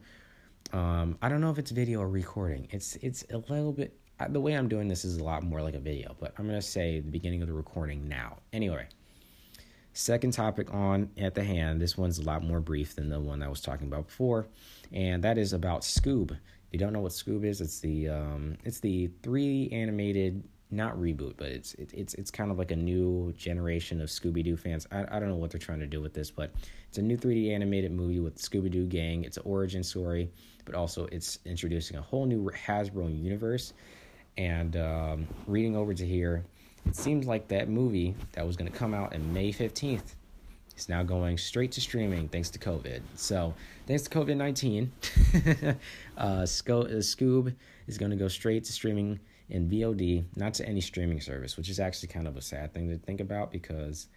Um, 0.71 1.17
I 1.19 1.27
don't 1.27 1.41
know 1.41 1.49
if 1.49 1.57
it's 1.57 1.71
video 1.71 2.01
or 2.01 2.07
recording. 2.07 2.67
It's 2.69 2.97
it's 2.97 3.25
a 3.31 3.37
little 3.37 3.73
bit 3.73 3.97
the 4.29 4.39
way 4.39 4.53
I'm 4.53 4.67
doing 4.67 4.87
this 4.87 5.03
is 5.03 5.17
a 5.17 5.23
lot 5.23 5.41
more 5.41 5.63
like 5.63 5.73
a 5.73 5.79
video, 5.79 6.15
but 6.19 6.35
I'm 6.37 6.45
gonna 6.45 6.61
say 6.61 6.99
the 6.99 7.09
beginning 7.09 7.41
of 7.41 7.47
the 7.47 7.55
recording 7.55 8.07
now. 8.07 8.37
Anyway. 8.53 8.85
Second 9.93 10.31
topic 10.31 10.71
on 10.71 11.09
at 11.17 11.33
the 11.33 11.43
hand. 11.43 11.81
This 11.81 11.97
one's 11.97 12.19
a 12.19 12.23
lot 12.23 12.43
more 12.43 12.61
brief 12.61 12.95
than 12.95 13.09
the 13.09 13.19
one 13.19 13.41
I 13.41 13.49
was 13.49 13.61
talking 13.61 13.87
about 13.87 14.07
before, 14.07 14.45
and 14.93 15.23
that 15.23 15.39
is 15.39 15.53
about 15.53 15.81
Scoob. 15.81 16.31
If 16.31 16.37
you 16.71 16.79
don't 16.79 16.93
know 16.93 17.01
what 17.01 17.11
Scoob 17.11 17.43
is, 17.43 17.59
it's 17.61 17.79
the 17.79 18.09
um, 18.09 18.57
it's 18.63 18.79
the 18.79 19.09
three 19.21 19.69
animated 19.71 20.43
not 20.71 20.97
reboot, 20.97 21.33
but 21.37 21.47
it's 21.47 21.73
it, 21.75 21.91
it's 21.93 22.13
it's 22.15 22.31
kind 22.31 22.51
of 22.51 22.57
like 22.57 22.71
a 22.71 22.75
new 22.75 23.33
generation 23.37 24.01
of 24.01 24.09
Scooby 24.09 24.43
Doo 24.43 24.57
fans. 24.57 24.87
I 24.91 25.05
I 25.09 25.19
don't 25.19 25.29
know 25.29 25.35
what 25.35 25.51
they're 25.51 25.59
trying 25.59 25.79
to 25.79 25.87
do 25.87 26.01
with 26.01 26.13
this, 26.13 26.31
but 26.31 26.51
it's 26.87 26.97
a 26.97 27.01
new 27.01 27.17
3D 27.17 27.51
animated 27.51 27.91
movie 27.91 28.19
with 28.19 28.37
Scooby 28.37 28.71
Doo 28.71 28.85
gang. 28.85 29.23
It's 29.23 29.37
an 29.37 29.43
origin 29.45 29.83
story, 29.83 30.29
but 30.65 30.75
also 30.75 31.05
it's 31.11 31.39
introducing 31.45 31.97
a 31.97 32.01
whole 32.01 32.25
new 32.25 32.49
Hasbro 32.51 33.17
universe. 33.21 33.73
And 34.37 34.77
um, 34.77 35.27
reading 35.45 35.75
over 35.75 35.93
to 35.93 36.05
here, 36.05 36.45
it 36.85 36.95
seems 36.95 37.27
like 37.27 37.47
that 37.49 37.69
movie 37.69 38.15
that 38.31 38.45
was 38.47 38.55
going 38.55 38.71
to 38.71 38.77
come 38.77 38.93
out 38.93 39.13
in 39.13 39.33
May 39.33 39.51
15th 39.51 40.15
is 40.77 40.89
now 40.89 41.03
going 41.03 41.37
straight 41.37 41.71
to 41.73 41.81
streaming 41.81 42.27
thanks 42.29 42.49
to 42.51 42.59
COVID. 42.59 43.01
So, 43.15 43.53
thanks 43.87 44.03
to 44.03 44.09
COVID 44.09 44.37
19, 44.37 44.91
uh, 46.17 46.45
Sco- 46.45 46.83
uh, 46.83 47.01
Scoob 47.01 47.53
is 47.87 47.97
going 47.97 48.11
to 48.11 48.17
go 48.17 48.27
straight 48.27 48.63
to 48.65 48.71
streaming 48.71 49.19
in 49.51 49.69
VOD, 49.69 50.25
not 50.35 50.53
to 50.55 50.67
any 50.67 50.81
streaming 50.81 51.21
service, 51.21 51.57
which 51.57 51.69
is 51.69 51.79
actually 51.79 52.09
kind 52.09 52.27
of 52.27 52.37
a 52.37 52.41
sad 52.41 52.73
thing 52.73 52.89
to 52.89 52.97
think 52.97 53.19
about 53.19 53.51
because 53.51 54.07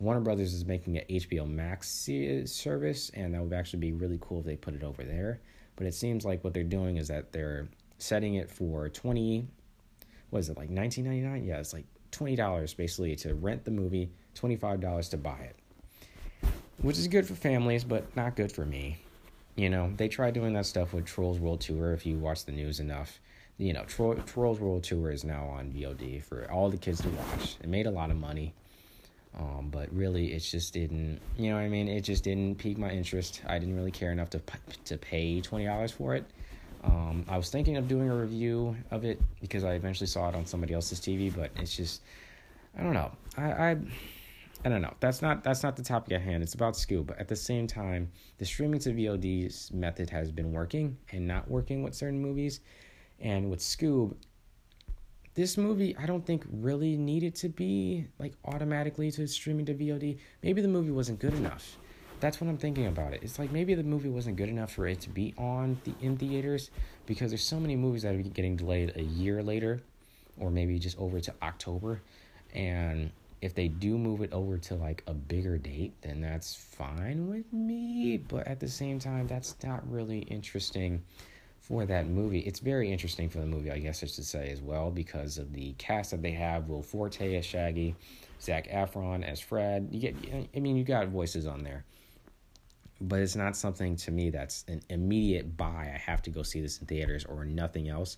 Warner 0.00 0.20
Brothers 0.20 0.52
is 0.52 0.64
making 0.64 0.98
an 0.98 1.04
HBO 1.08 1.48
Max 1.48 2.08
service, 2.46 3.10
and 3.14 3.34
that 3.34 3.42
would 3.42 3.52
actually 3.52 3.80
be 3.80 3.92
really 3.92 4.18
cool 4.20 4.40
if 4.40 4.46
they 4.46 4.56
put 4.56 4.74
it 4.74 4.82
over 4.82 5.04
there. 5.04 5.40
But 5.76 5.86
it 5.86 5.94
seems 5.94 6.24
like 6.24 6.42
what 6.42 6.54
they're 6.54 6.64
doing 6.64 6.96
is 6.96 7.08
that 7.08 7.32
they're 7.32 7.68
setting 7.98 8.34
it 8.34 8.48
for 8.48 8.88
20 8.88 9.44
what 10.30 10.38
is 10.38 10.48
it 10.48 10.56
like 10.56 10.70
19.99 10.70 11.44
yeah 11.44 11.58
it's 11.58 11.72
like 11.72 11.84
$20 12.12 12.76
basically 12.76 13.16
to 13.16 13.34
rent 13.34 13.64
the 13.64 13.70
movie, 13.70 14.10
$25 14.34 15.10
to 15.10 15.16
buy 15.16 15.38
it. 15.38 15.56
Which 16.80 16.98
is 16.98 17.08
good 17.08 17.26
for 17.26 17.34
families, 17.34 17.84
but 17.84 18.14
not 18.16 18.36
good 18.36 18.52
for 18.52 18.64
me. 18.64 18.98
You 19.56 19.68
know, 19.68 19.92
they 19.96 20.08
tried 20.08 20.34
doing 20.34 20.52
that 20.52 20.66
stuff 20.66 20.92
with 20.92 21.04
Trolls 21.04 21.40
World 21.40 21.60
Tour 21.60 21.92
if 21.92 22.06
you 22.06 22.16
watch 22.16 22.44
the 22.44 22.52
news 22.52 22.78
enough. 22.78 23.18
You 23.58 23.72
know, 23.72 23.84
Tro- 23.84 24.14
Trolls 24.14 24.60
World 24.60 24.84
Tour 24.84 25.10
is 25.10 25.24
now 25.24 25.44
on 25.46 25.72
VOD 25.72 26.22
for 26.22 26.50
all 26.50 26.70
the 26.70 26.76
kids 26.76 27.02
to 27.02 27.08
watch. 27.08 27.56
It 27.60 27.68
made 27.68 27.86
a 27.86 27.90
lot 27.90 28.10
of 28.10 28.16
money. 28.16 28.54
Um, 29.38 29.68
but 29.70 29.92
really, 29.94 30.32
it 30.32 30.40
just 30.40 30.72
didn't, 30.72 31.20
you 31.36 31.50
know 31.50 31.56
what 31.56 31.62
I 31.62 31.68
mean? 31.68 31.86
It 31.86 32.00
just 32.00 32.24
didn't 32.24 32.56
pique 32.56 32.78
my 32.78 32.90
interest. 32.90 33.42
I 33.46 33.58
didn't 33.58 33.76
really 33.76 33.90
care 33.90 34.10
enough 34.10 34.30
to, 34.30 34.40
to 34.86 34.96
pay 34.96 35.40
$20 35.40 35.92
for 35.92 36.14
it. 36.14 36.24
Um, 36.84 37.24
I 37.28 37.36
was 37.36 37.50
thinking 37.50 37.76
of 37.76 37.88
doing 37.88 38.08
a 38.08 38.14
review 38.14 38.76
of 38.90 39.04
it 39.04 39.20
because 39.40 39.64
I 39.64 39.74
eventually 39.74 40.06
saw 40.06 40.28
it 40.28 40.34
on 40.34 40.46
somebody 40.46 40.74
else's 40.74 41.00
TV, 41.00 41.34
but 41.34 41.50
it's 41.56 41.76
just 41.76 42.02
I 42.78 42.82
don't 42.82 42.94
know. 42.94 43.10
I, 43.36 43.42
I 43.42 43.76
I 44.64 44.68
don't 44.68 44.82
know. 44.82 44.94
That's 45.00 45.22
not 45.22 45.42
that's 45.42 45.62
not 45.62 45.76
the 45.76 45.82
topic 45.82 46.12
at 46.12 46.22
hand. 46.22 46.42
It's 46.42 46.54
about 46.54 46.74
Scoob. 46.74 47.06
But 47.06 47.18
at 47.18 47.28
the 47.28 47.36
same 47.36 47.66
time, 47.66 48.10
the 48.38 48.44
streaming 48.44 48.80
to 48.80 48.90
VOD's 48.90 49.72
method 49.72 50.10
has 50.10 50.30
been 50.30 50.52
working 50.52 50.96
and 51.12 51.26
not 51.26 51.48
working 51.50 51.82
with 51.82 51.94
certain 51.94 52.20
movies. 52.20 52.60
And 53.20 53.50
with 53.50 53.60
Scoob, 53.60 54.14
this 55.34 55.56
movie 55.56 55.96
I 55.96 56.06
don't 56.06 56.24
think 56.24 56.44
really 56.50 56.96
needed 56.96 57.34
to 57.36 57.48
be 57.48 58.06
like 58.18 58.34
automatically 58.44 59.10
to 59.12 59.26
streaming 59.26 59.66
to 59.66 59.74
VOD. 59.74 60.18
Maybe 60.42 60.60
the 60.60 60.68
movie 60.68 60.90
wasn't 60.90 61.20
good 61.20 61.34
enough. 61.34 61.76
that's 62.20 62.40
what 62.40 62.48
I'm 62.48 62.58
thinking 62.58 62.86
about 62.86 63.12
it. 63.12 63.20
It's 63.22 63.38
like 63.38 63.52
maybe 63.52 63.74
the 63.74 63.82
movie 63.82 64.08
wasn't 64.08 64.36
good 64.36 64.48
enough 64.48 64.72
for 64.72 64.86
it 64.86 65.00
to 65.02 65.10
be 65.10 65.34
on 65.38 65.78
the 65.84 65.94
in 66.00 66.16
theaters 66.16 66.70
because 67.06 67.30
there's 67.30 67.44
so 67.44 67.60
many 67.60 67.76
movies 67.76 68.02
that 68.02 68.14
are 68.14 68.22
getting 68.22 68.56
delayed 68.56 68.96
a 68.96 69.02
year 69.02 69.42
later, 69.42 69.80
or 70.38 70.50
maybe 70.50 70.78
just 70.78 70.98
over 70.98 71.20
to 71.20 71.32
October, 71.42 72.02
and 72.54 73.10
if 73.40 73.54
they 73.54 73.68
do 73.68 73.96
move 73.96 74.20
it 74.22 74.32
over 74.32 74.58
to 74.58 74.74
like 74.74 75.04
a 75.06 75.14
bigger 75.14 75.58
date, 75.58 75.92
then 76.02 76.20
that's 76.20 76.54
fine 76.54 77.28
with 77.28 77.52
me. 77.52 78.16
But 78.16 78.48
at 78.48 78.58
the 78.58 78.68
same 78.68 78.98
time, 78.98 79.28
that's 79.28 79.54
not 79.62 79.88
really 79.90 80.20
interesting 80.20 81.02
for 81.68 81.84
that 81.86 82.08
movie. 82.08 82.40
It's 82.40 82.60
very 82.60 82.90
interesting 82.90 83.28
for 83.28 83.38
the 83.38 83.46
movie, 83.46 83.70
I 83.70 83.78
guess 83.78 84.02
I 84.02 84.06
should 84.06 84.24
say 84.24 84.50
as 84.50 84.60
well, 84.60 84.90
because 84.90 85.38
of 85.38 85.52
the 85.52 85.74
cast 85.78 86.10
that 86.10 86.22
they 86.22 86.32
have: 86.32 86.68
Will 86.68 86.82
Forte 86.82 87.36
as 87.36 87.44
Shaggy, 87.44 87.94
Zac 88.40 88.68
Efron 88.68 89.22
as 89.22 89.38
Fred. 89.40 89.88
You 89.92 90.00
get, 90.00 90.16
I 90.56 90.60
mean, 90.60 90.76
you 90.76 90.84
got 90.84 91.08
voices 91.08 91.46
on 91.46 91.62
there 91.62 91.84
but 93.00 93.20
it's 93.20 93.36
not 93.36 93.56
something 93.56 93.96
to 93.96 94.10
me 94.10 94.30
that's 94.30 94.64
an 94.68 94.82
immediate 94.88 95.56
buy. 95.56 95.92
I 95.94 95.98
have 95.98 96.22
to 96.22 96.30
go 96.30 96.42
see 96.42 96.60
this 96.60 96.78
in 96.78 96.86
theaters 96.86 97.24
or 97.24 97.44
nothing 97.44 97.88
else. 97.88 98.16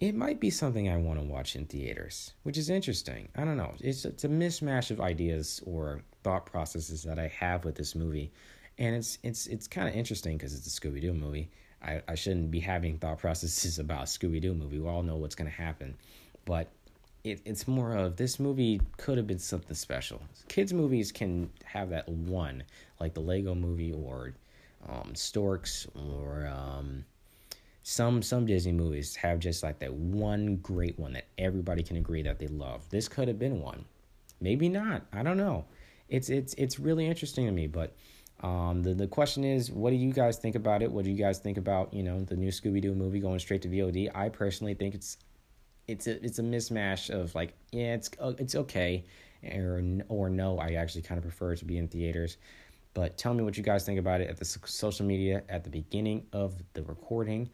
It 0.00 0.14
might 0.14 0.40
be 0.40 0.50
something 0.50 0.88
I 0.88 0.96
want 0.96 1.20
to 1.20 1.26
watch 1.26 1.56
in 1.56 1.66
theaters, 1.66 2.32
which 2.42 2.56
is 2.56 2.70
interesting. 2.70 3.28
I 3.36 3.44
don't 3.44 3.56
know. 3.58 3.74
It's 3.80 4.04
it's 4.04 4.24
a 4.24 4.28
mismatch 4.28 4.90
of 4.90 5.00
ideas 5.00 5.62
or 5.66 6.02
thought 6.24 6.46
processes 6.46 7.02
that 7.02 7.18
I 7.18 7.28
have 7.28 7.64
with 7.64 7.74
this 7.74 7.94
movie, 7.94 8.32
and 8.78 8.96
it's 8.96 9.18
it's 9.22 9.46
it's 9.46 9.68
kind 9.68 9.88
of 9.88 9.94
interesting 9.94 10.38
because 10.38 10.54
it's 10.54 10.66
a 10.66 10.80
Scooby 10.80 11.02
Doo 11.02 11.12
movie. 11.12 11.50
I, 11.82 12.02
I 12.08 12.14
shouldn't 12.14 12.50
be 12.50 12.60
having 12.60 12.98
thought 12.98 13.18
processes 13.18 13.78
about 13.80 14.06
Scooby 14.06 14.40
Doo 14.40 14.54
movie. 14.54 14.78
We 14.78 14.88
all 14.88 15.02
know 15.02 15.16
what's 15.16 15.34
going 15.34 15.50
to 15.50 15.56
happen, 15.56 15.96
but 16.44 16.68
it, 17.24 17.40
it's 17.44 17.68
more 17.68 17.94
of 17.94 18.16
this 18.16 18.40
movie 18.40 18.80
could 18.96 19.18
have 19.18 19.26
been 19.26 19.38
something 19.38 19.74
special. 19.74 20.22
Kids 20.48 20.72
movies 20.72 21.12
can 21.12 21.50
have 21.64 21.90
that 21.90 22.08
one, 22.08 22.62
like 22.98 23.14
the 23.14 23.20
Lego 23.20 23.54
movie 23.54 23.92
or 23.92 24.34
um, 24.88 25.14
Storks 25.14 25.86
or 25.94 26.46
um, 26.46 27.04
some 27.82 28.22
some 28.22 28.46
Disney 28.46 28.72
movies 28.72 29.16
have 29.16 29.38
just 29.38 29.62
like 29.62 29.78
that 29.80 29.92
one 29.92 30.56
great 30.56 30.98
one 30.98 31.12
that 31.12 31.26
everybody 31.38 31.82
can 31.82 31.96
agree 31.96 32.22
that 32.22 32.38
they 32.38 32.46
love. 32.46 32.88
This 32.90 33.08
could 33.08 33.28
have 33.28 33.38
been 33.38 33.60
one, 33.60 33.84
maybe 34.40 34.68
not. 34.68 35.02
I 35.12 35.22
don't 35.22 35.36
know. 35.36 35.66
It's 36.08 36.30
it's 36.30 36.54
it's 36.54 36.78
really 36.78 37.06
interesting 37.06 37.46
to 37.46 37.52
me, 37.52 37.66
but. 37.66 37.94
Um, 38.42 38.82
the 38.82 38.94
the 38.94 39.06
question 39.06 39.44
is, 39.44 39.70
what 39.70 39.90
do 39.90 39.96
you 39.96 40.12
guys 40.12 40.38
think 40.38 40.54
about 40.54 40.82
it? 40.82 40.90
What 40.90 41.04
do 41.04 41.10
you 41.10 41.16
guys 41.16 41.38
think 41.38 41.58
about 41.58 41.92
you 41.92 42.02
know 42.02 42.20
the 42.20 42.36
new 42.36 42.48
Scooby 42.48 42.80
Doo 42.80 42.94
movie 42.94 43.20
going 43.20 43.38
straight 43.38 43.62
to 43.62 43.68
VOD? 43.68 44.10
I 44.14 44.28
personally 44.28 44.74
think 44.74 44.94
it's 44.94 45.18
it's 45.86 46.06
a 46.06 46.24
it's 46.24 46.38
a 46.38 46.42
mismatch 46.42 47.10
of 47.10 47.34
like 47.34 47.54
yeah 47.72 47.94
it's 47.94 48.10
uh, 48.18 48.32
it's 48.38 48.54
okay 48.54 49.04
or 49.42 49.82
or 50.08 50.30
no 50.30 50.58
I 50.58 50.72
actually 50.72 51.02
kind 51.02 51.18
of 51.18 51.24
prefer 51.24 51.54
to 51.56 51.64
be 51.64 51.76
in 51.76 51.88
theaters. 51.88 52.38
But 52.94 53.16
tell 53.16 53.34
me 53.34 53.44
what 53.44 53.56
you 53.56 53.62
guys 53.62 53.84
think 53.84 53.98
about 53.98 54.20
it 54.20 54.28
at 54.28 54.36
the 54.38 54.44
social 54.44 55.06
media 55.06 55.42
at 55.48 55.62
the 55.62 55.70
beginning 55.70 56.26
of 56.32 56.54
the 56.72 56.82
recording. 56.82 57.50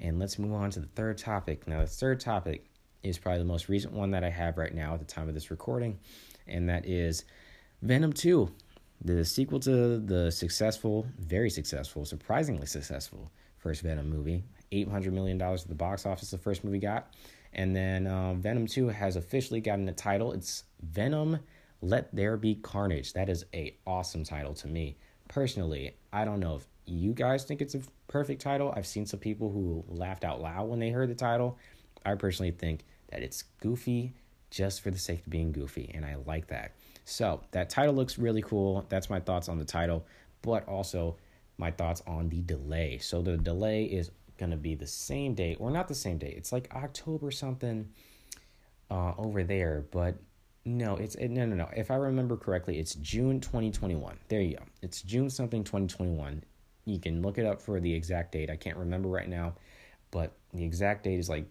And 0.00 0.18
let's 0.18 0.38
move 0.38 0.52
on 0.52 0.70
to 0.72 0.80
the 0.80 0.88
third 0.88 1.16
topic. 1.16 1.66
Now, 1.66 1.80
the 1.80 1.86
third 1.86 2.20
topic 2.20 2.66
is 3.02 3.16
probably 3.18 3.38
the 3.38 3.46
most 3.46 3.68
recent 3.68 3.92
one 3.92 4.10
that 4.10 4.24
I 4.24 4.30
have 4.30 4.58
right 4.58 4.74
now 4.74 4.94
at 4.94 4.98
the 4.98 5.06
time 5.06 5.28
of 5.28 5.34
this 5.34 5.50
recording, 5.50 5.98
and 6.46 6.68
that 6.68 6.86
is 6.86 7.24
Venom 7.82 8.12
2, 8.12 8.50
the 9.02 9.24
sequel 9.24 9.60
to 9.60 9.98
the 9.98 10.30
successful, 10.30 11.06
very 11.18 11.50
successful, 11.50 12.04
surprisingly 12.04 12.66
successful 12.66 13.30
first 13.58 13.82
Venom 13.82 14.10
movie. 14.10 14.44
$800 14.72 15.12
million 15.12 15.40
at 15.40 15.68
the 15.68 15.74
box 15.74 16.04
office 16.04 16.30
the 16.30 16.38
first 16.38 16.64
movie 16.64 16.78
got. 16.78 17.14
And 17.52 17.74
then 17.74 18.06
um, 18.06 18.40
Venom 18.40 18.66
2 18.66 18.88
has 18.88 19.16
officially 19.16 19.60
gotten 19.60 19.88
a 19.88 19.92
title. 19.92 20.32
It's 20.32 20.64
Venom 20.82 21.38
Let 21.80 22.14
There 22.14 22.36
Be 22.36 22.56
Carnage. 22.56 23.12
That 23.12 23.28
is 23.28 23.44
a 23.54 23.76
awesome 23.86 24.24
title 24.24 24.54
to 24.54 24.68
me. 24.68 24.96
Personally, 25.28 25.96
I 26.12 26.24
don't 26.24 26.40
know 26.40 26.56
if 26.56 26.66
you 26.86 27.12
guys 27.12 27.44
think 27.44 27.62
it's 27.62 27.74
a 27.74 27.80
perfect 28.08 28.42
title. 28.42 28.72
I've 28.76 28.86
seen 28.86 29.06
some 29.06 29.20
people 29.20 29.50
who 29.50 29.84
laughed 29.88 30.24
out 30.24 30.40
loud 30.40 30.68
when 30.68 30.80
they 30.80 30.90
heard 30.90 31.08
the 31.08 31.14
title. 31.14 31.58
I 32.04 32.14
personally 32.16 32.50
think 32.50 32.84
that 33.10 33.22
it's 33.22 33.42
goofy 33.60 34.12
just 34.50 34.82
for 34.82 34.90
the 34.90 34.98
sake 34.98 35.20
of 35.20 35.30
being 35.30 35.52
goofy, 35.52 35.90
and 35.94 36.04
I 36.04 36.16
like 36.26 36.48
that. 36.48 36.72
So, 37.04 37.42
that 37.50 37.70
title 37.70 37.94
looks 37.94 38.18
really 38.18 38.42
cool. 38.42 38.86
That's 38.88 39.10
my 39.10 39.20
thoughts 39.20 39.48
on 39.48 39.58
the 39.58 39.64
title, 39.64 40.06
but 40.42 40.66
also 40.66 41.16
my 41.58 41.70
thoughts 41.70 42.02
on 42.06 42.28
the 42.28 42.40
delay. 42.40 42.98
So, 42.98 43.22
the 43.22 43.36
delay 43.36 43.84
is 43.84 44.10
going 44.38 44.50
to 44.50 44.56
be 44.56 44.74
the 44.74 44.86
same 44.86 45.34
date, 45.34 45.58
or 45.60 45.70
not 45.70 45.88
the 45.88 45.94
same 45.94 46.18
date. 46.18 46.34
It's 46.36 46.52
like 46.52 46.74
October 46.74 47.30
something 47.30 47.88
uh, 48.90 49.12
over 49.18 49.44
there, 49.44 49.84
but 49.90 50.16
no, 50.64 50.96
it's 50.96 51.14
it, 51.16 51.28
no, 51.28 51.44
no, 51.44 51.56
no. 51.56 51.68
If 51.76 51.90
I 51.90 51.96
remember 51.96 52.36
correctly, 52.36 52.78
it's 52.78 52.94
June 52.94 53.40
2021. 53.40 54.16
There 54.28 54.40
you 54.40 54.56
go. 54.56 54.62
It's 54.82 55.02
June 55.02 55.28
something 55.28 55.62
2021. 55.62 56.42
You 56.86 56.98
can 56.98 57.22
look 57.22 57.38
it 57.38 57.46
up 57.46 57.60
for 57.60 57.80
the 57.80 57.92
exact 57.92 58.32
date. 58.32 58.50
I 58.50 58.56
can't 58.56 58.76
remember 58.76 59.08
right 59.08 59.28
now, 59.28 59.54
but 60.10 60.32
the 60.52 60.64
exact 60.64 61.04
date 61.04 61.18
is 61.18 61.28
like 61.28 61.46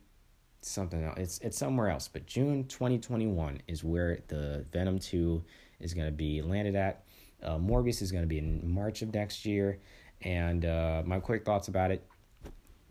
something 0.69 1.03
else. 1.03 1.17
It's 1.17 1.39
it's 1.39 1.57
somewhere 1.57 1.89
else, 1.89 2.07
but 2.07 2.25
June 2.25 2.65
2021 2.65 3.61
is 3.67 3.83
where 3.83 4.19
the 4.27 4.65
Venom 4.71 4.99
2 4.99 5.43
is 5.79 5.93
going 5.93 6.07
to 6.07 6.11
be 6.11 6.41
landed 6.41 6.75
at. 6.75 7.03
Uh, 7.43 7.57
Morbius 7.57 8.01
is 8.01 8.11
going 8.11 8.23
to 8.23 8.27
be 8.27 8.37
in 8.37 8.61
March 8.63 9.01
of 9.01 9.13
next 9.13 9.45
year, 9.45 9.79
and 10.21 10.65
uh, 10.65 11.03
my 11.05 11.19
quick 11.19 11.43
thoughts 11.45 11.67
about 11.67 11.91
it 11.91 12.05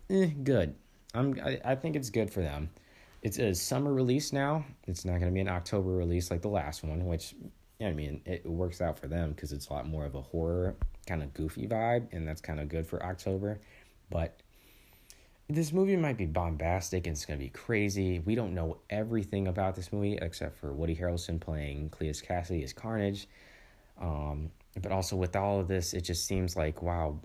eh, 0.09 0.29
good. 0.43 0.75
I'm 1.13 1.39
I, 1.43 1.59
I 1.63 1.75
think 1.75 1.95
it's 1.95 2.09
good 2.09 2.31
for 2.31 2.41
them. 2.41 2.69
It's 3.21 3.39
a 3.39 3.53
summer 3.53 3.93
release 3.93 4.33
now. 4.33 4.65
It's 4.85 5.05
not 5.05 5.19
going 5.19 5.31
to 5.31 5.33
be 5.33 5.39
an 5.39 5.47
October 5.47 5.91
release 5.91 6.29
like 6.29 6.41
the 6.41 6.49
last 6.49 6.83
one, 6.83 7.05
which 7.05 7.35
I 7.81 7.91
mean 7.91 8.21
it 8.25 8.45
works 8.45 8.81
out 8.81 8.99
for 8.99 9.07
them 9.07 9.31
because 9.31 9.51
it's 9.51 9.67
a 9.67 9.73
lot 9.73 9.87
more 9.87 10.05
of 10.05 10.15
a 10.15 10.21
horror 10.21 10.75
kind 11.07 11.23
of 11.23 11.33
goofy 11.33 11.67
vibe, 11.67 12.07
and 12.11 12.27
that's 12.27 12.41
kind 12.41 12.59
of 12.59 12.69
good 12.69 12.85
for 12.85 13.03
October. 13.03 13.59
But 14.09 14.37
this 15.49 15.73
movie 15.73 15.95
might 15.95 16.17
be 16.17 16.25
bombastic 16.25 17.05
and 17.05 17.15
it's 17.15 17.25
going 17.25 17.37
to 17.37 17.43
be 17.43 17.49
crazy. 17.49 18.19
We 18.19 18.35
don't 18.35 18.53
know 18.53 18.77
everything 18.89 19.47
about 19.47 19.75
this 19.75 19.91
movie 19.91 20.17
except 20.21 20.57
for 20.57 20.73
Woody 20.73 20.95
Harrelson 20.95 21.39
playing 21.39 21.89
Cletus 21.89 22.25
Kasady 22.25 22.63
as 22.63 22.73
Carnage. 22.73 23.27
Um, 23.99 24.51
but 24.81 24.91
also 24.91 25.15
with 25.15 25.35
all 25.35 25.59
of 25.59 25.67
this, 25.67 25.93
it 25.93 26.01
just 26.01 26.25
seems 26.25 26.55
like 26.55 26.81
wow, 26.81 27.19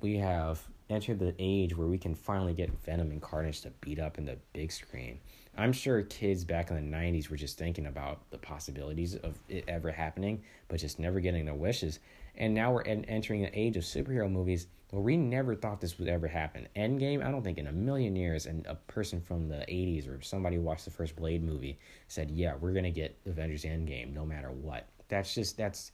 we 0.00 0.16
have 0.16 0.60
entered 0.90 1.18
the 1.18 1.34
age 1.38 1.76
where 1.76 1.86
we 1.86 1.98
can 1.98 2.14
finally 2.14 2.54
get 2.54 2.70
Venom 2.84 3.10
and 3.10 3.20
Carnage 3.20 3.60
to 3.60 3.70
beat 3.80 3.98
up 3.98 4.18
in 4.18 4.24
the 4.24 4.38
big 4.52 4.72
screen. 4.72 5.20
I'm 5.56 5.72
sure 5.72 6.02
kids 6.02 6.44
back 6.44 6.70
in 6.70 6.76
the 6.76 6.96
90s 6.96 7.28
were 7.28 7.36
just 7.36 7.58
thinking 7.58 7.86
about 7.86 8.30
the 8.30 8.38
possibilities 8.38 9.16
of 9.16 9.38
it 9.48 9.64
ever 9.68 9.90
happening, 9.90 10.42
but 10.68 10.78
just 10.78 10.98
never 10.98 11.20
getting 11.20 11.44
their 11.44 11.54
wishes. 11.54 11.98
And 12.36 12.54
now 12.54 12.72
we're 12.72 12.82
entering 12.82 13.42
the 13.42 13.58
age 13.58 13.76
of 13.76 13.82
superhero 13.82 14.30
movies 14.30 14.68
where 14.90 15.02
we 15.02 15.16
never 15.16 15.54
thought 15.54 15.80
this 15.80 15.98
would 15.98 16.08
ever 16.08 16.26
happen. 16.26 16.66
Endgame, 16.74 17.24
I 17.24 17.30
don't 17.30 17.42
think 17.42 17.58
in 17.58 17.66
a 17.66 17.72
million 17.72 18.16
years, 18.16 18.46
and 18.46 18.66
a 18.66 18.74
person 18.74 19.20
from 19.20 19.48
the 19.48 19.56
80s 19.68 20.08
or 20.08 20.22
somebody 20.22 20.56
who 20.56 20.62
watched 20.62 20.86
the 20.86 20.90
first 20.90 21.14
Blade 21.16 21.42
movie 21.42 21.78
said, 22.08 22.30
Yeah, 22.30 22.54
we're 22.58 22.72
going 22.72 22.84
to 22.84 22.90
get 22.90 23.16
Avengers 23.26 23.64
Endgame 23.64 24.12
no 24.12 24.24
matter 24.24 24.50
what. 24.50 24.86
That's 25.08 25.34
just, 25.34 25.56
that's, 25.56 25.92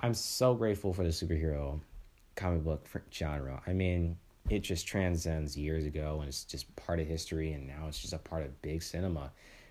I'm 0.00 0.14
so 0.14 0.54
grateful 0.54 0.92
for 0.92 1.04
the 1.04 1.10
superhero 1.10 1.80
comic 2.36 2.64
book 2.64 2.86
genre. 3.12 3.62
I 3.66 3.72
mean, 3.72 4.16
it 4.50 4.60
just 4.60 4.86
transcends 4.86 5.56
years 5.56 5.84
ago 5.84 6.18
and 6.20 6.28
it's 6.28 6.44
just 6.44 6.74
part 6.76 7.00
of 7.00 7.06
history 7.06 7.52
and 7.52 7.66
now 7.66 7.86
it's 7.88 8.00
just 8.00 8.12
a 8.12 8.18
part 8.18 8.44
of 8.44 8.62
big 8.62 8.82
cinema. 8.82 9.30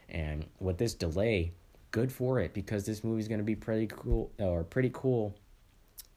And 0.10 0.46
with 0.60 0.78
this 0.78 0.94
delay, 0.94 1.54
good 1.92 2.12
for 2.12 2.40
it 2.40 2.54
because 2.54 2.86
this 2.86 3.04
movie's 3.04 3.28
going 3.28 3.40
to 3.40 3.46
be 3.46 3.56
pretty 3.56 3.88
cool 3.88 4.32
or 4.40 4.64
pretty 4.64 4.92
cool 4.94 5.36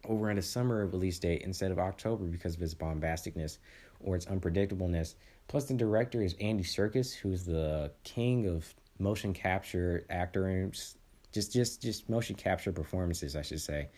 over 0.09 0.31
at 0.31 0.39
a 0.39 0.43
summer 0.43 0.87
release 0.87 1.19
date 1.19 1.43
instead 1.43 1.71
of 1.71 1.79
October 1.79 2.25
because 2.25 2.55
of 2.55 2.63
its 2.63 2.75
bombasticness 2.75 3.59
or 4.01 4.17
its 4.17 4.27
unpredictableness. 4.27 5.15
Plus, 5.49 5.65
the 5.65 5.75
director 5.75 6.23
is 6.23 6.35
Andy 6.41 6.65
Serkis, 6.65 7.15
who's 7.15 7.45
the 7.45 7.93
king 8.05 8.47
of 8.47 8.73
motion 8.99 9.33
capture 9.33 10.05
actor 10.11 10.47
and 10.47 10.73
just 11.33 11.53
just 11.53 11.83
just 11.83 12.09
motion 12.09 12.37
capture 12.37 12.73
performances, 12.73 13.37
I 13.37 13.43
should 13.43 13.61
say. 13.61 13.89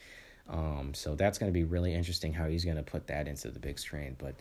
Um, 0.49 0.93
so 0.95 1.15
that's 1.15 1.39
going 1.39 1.51
to 1.51 1.55
be 1.55 1.65
really 1.65 1.95
interesting 1.95 2.33
how 2.33 2.49
he's 2.49 2.65
going 2.65 2.77
to 2.77 2.83
put 2.83 3.07
that 3.07 3.29
into 3.29 3.51
the 3.51 3.61
big 3.61 3.79
screen. 3.79 4.17
But 4.19 4.35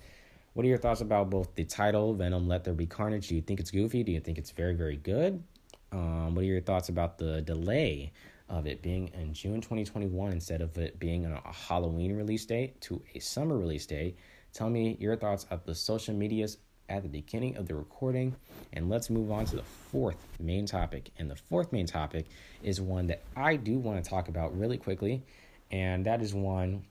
what 0.53 0.65
are 0.65 0.69
your 0.69 0.77
thoughts 0.77 1.01
about 1.01 1.29
both 1.29 1.53
the 1.55 1.63
title, 1.63 2.13
Venom 2.13 2.47
Let 2.47 2.63
There 2.63 2.73
Be 2.73 2.87
Carnage? 2.87 3.27
Do 3.27 3.35
you 3.35 3.41
think 3.41 3.59
it's 3.59 3.71
goofy? 3.71 4.03
Do 4.03 4.11
you 4.11 4.19
think 4.19 4.37
it's 4.37 4.51
very, 4.51 4.73
very 4.73 4.97
good? 4.97 5.43
Um, 5.91 6.35
what 6.35 6.43
are 6.43 6.47
your 6.47 6.61
thoughts 6.61 6.89
about 6.89 7.17
the 7.17 7.41
delay 7.41 8.11
of 8.51 8.67
it 8.67 8.83
being 8.83 9.07
in 9.19 9.33
June 9.33 9.61
2021 9.61 10.31
instead 10.31 10.61
of 10.61 10.77
it 10.77 10.99
being 10.99 11.25
a 11.25 11.41
Halloween 11.51 12.15
release 12.15 12.45
date 12.45 12.79
to 12.81 13.01
a 13.15 13.19
summer 13.19 13.57
release 13.57 13.87
date? 13.87 14.17
Tell 14.53 14.69
me 14.69 14.95
your 14.99 15.15
thoughts 15.15 15.47
of 15.49 15.65
the 15.65 15.73
social 15.73 16.13
medias 16.13 16.59
at 16.89 17.01
the 17.01 17.09
beginning 17.09 17.57
of 17.57 17.67
the 17.67 17.73
recording. 17.73 18.35
And 18.73 18.89
let's 18.89 19.09
move 19.09 19.31
on 19.31 19.45
to 19.45 19.55
the 19.55 19.63
fourth 19.63 20.27
main 20.39 20.67
topic. 20.67 21.09
And 21.17 21.31
the 21.31 21.35
fourth 21.35 21.71
main 21.71 21.87
topic 21.87 22.27
is 22.61 22.79
one 22.79 23.07
that 23.07 23.23
I 23.35 23.55
do 23.55 23.79
want 23.79 24.03
to 24.03 24.07
talk 24.07 24.27
about 24.27 24.55
really 24.55 24.77
quickly 24.77 25.23
and 25.71 26.05
that 26.05 26.21
is 26.21 26.33
one 26.33 26.83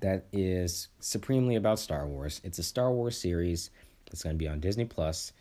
that 0.00 0.26
is 0.32 0.88
supremely 1.00 1.56
about 1.56 1.78
Star 1.78 2.06
Wars. 2.06 2.40
It's 2.44 2.58
a 2.58 2.62
Star 2.62 2.92
Wars 2.92 3.18
series. 3.20 3.70
that's 4.06 4.22
going 4.22 4.34
to 4.34 4.38
be 4.38 4.48
on 4.48 4.60
Disney 4.60 4.84
Plus. 4.84 5.32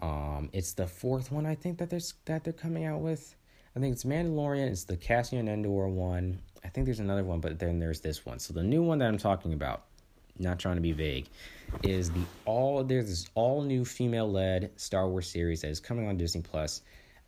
Um, 0.00 0.50
it's 0.52 0.74
the 0.74 0.86
fourth 0.86 1.32
one 1.32 1.46
I 1.46 1.54
think 1.54 1.78
that 1.78 1.90
there's 1.90 2.14
that 2.26 2.44
they're 2.44 2.52
coming 2.52 2.84
out 2.84 3.00
with. 3.00 3.34
I 3.76 3.78
think 3.78 3.92
it's 3.92 4.04
Mandalorian. 4.04 4.68
It's 4.68 4.84
the 4.84 4.96
Cassian 4.96 5.48
Andor 5.48 5.88
one. 5.88 6.38
I 6.64 6.68
think 6.68 6.86
there's 6.86 7.00
another 7.00 7.24
one, 7.24 7.40
but 7.40 7.58
then 7.58 7.78
there's 7.78 8.00
this 8.00 8.24
one. 8.24 8.38
So 8.38 8.54
the 8.54 8.62
new 8.62 8.82
one 8.82 8.98
that 9.00 9.06
I'm 9.06 9.18
talking 9.18 9.52
about, 9.52 9.84
not 10.38 10.58
trying 10.58 10.76
to 10.76 10.80
be 10.80 10.92
vague, 10.92 11.26
is 11.82 12.10
the 12.10 12.22
all 12.46 12.82
there's 12.82 13.08
this 13.08 13.26
all 13.34 13.60
new 13.62 13.84
female 13.84 14.32
led 14.32 14.70
Star 14.76 15.06
Wars 15.08 15.30
series 15.30 15.60
that 15.60 15.68
is 15.68 15.78
coming 15.78 16.08
on 16.08 16.16
Disney 16.16 16.40
Plus. 16.40 16.80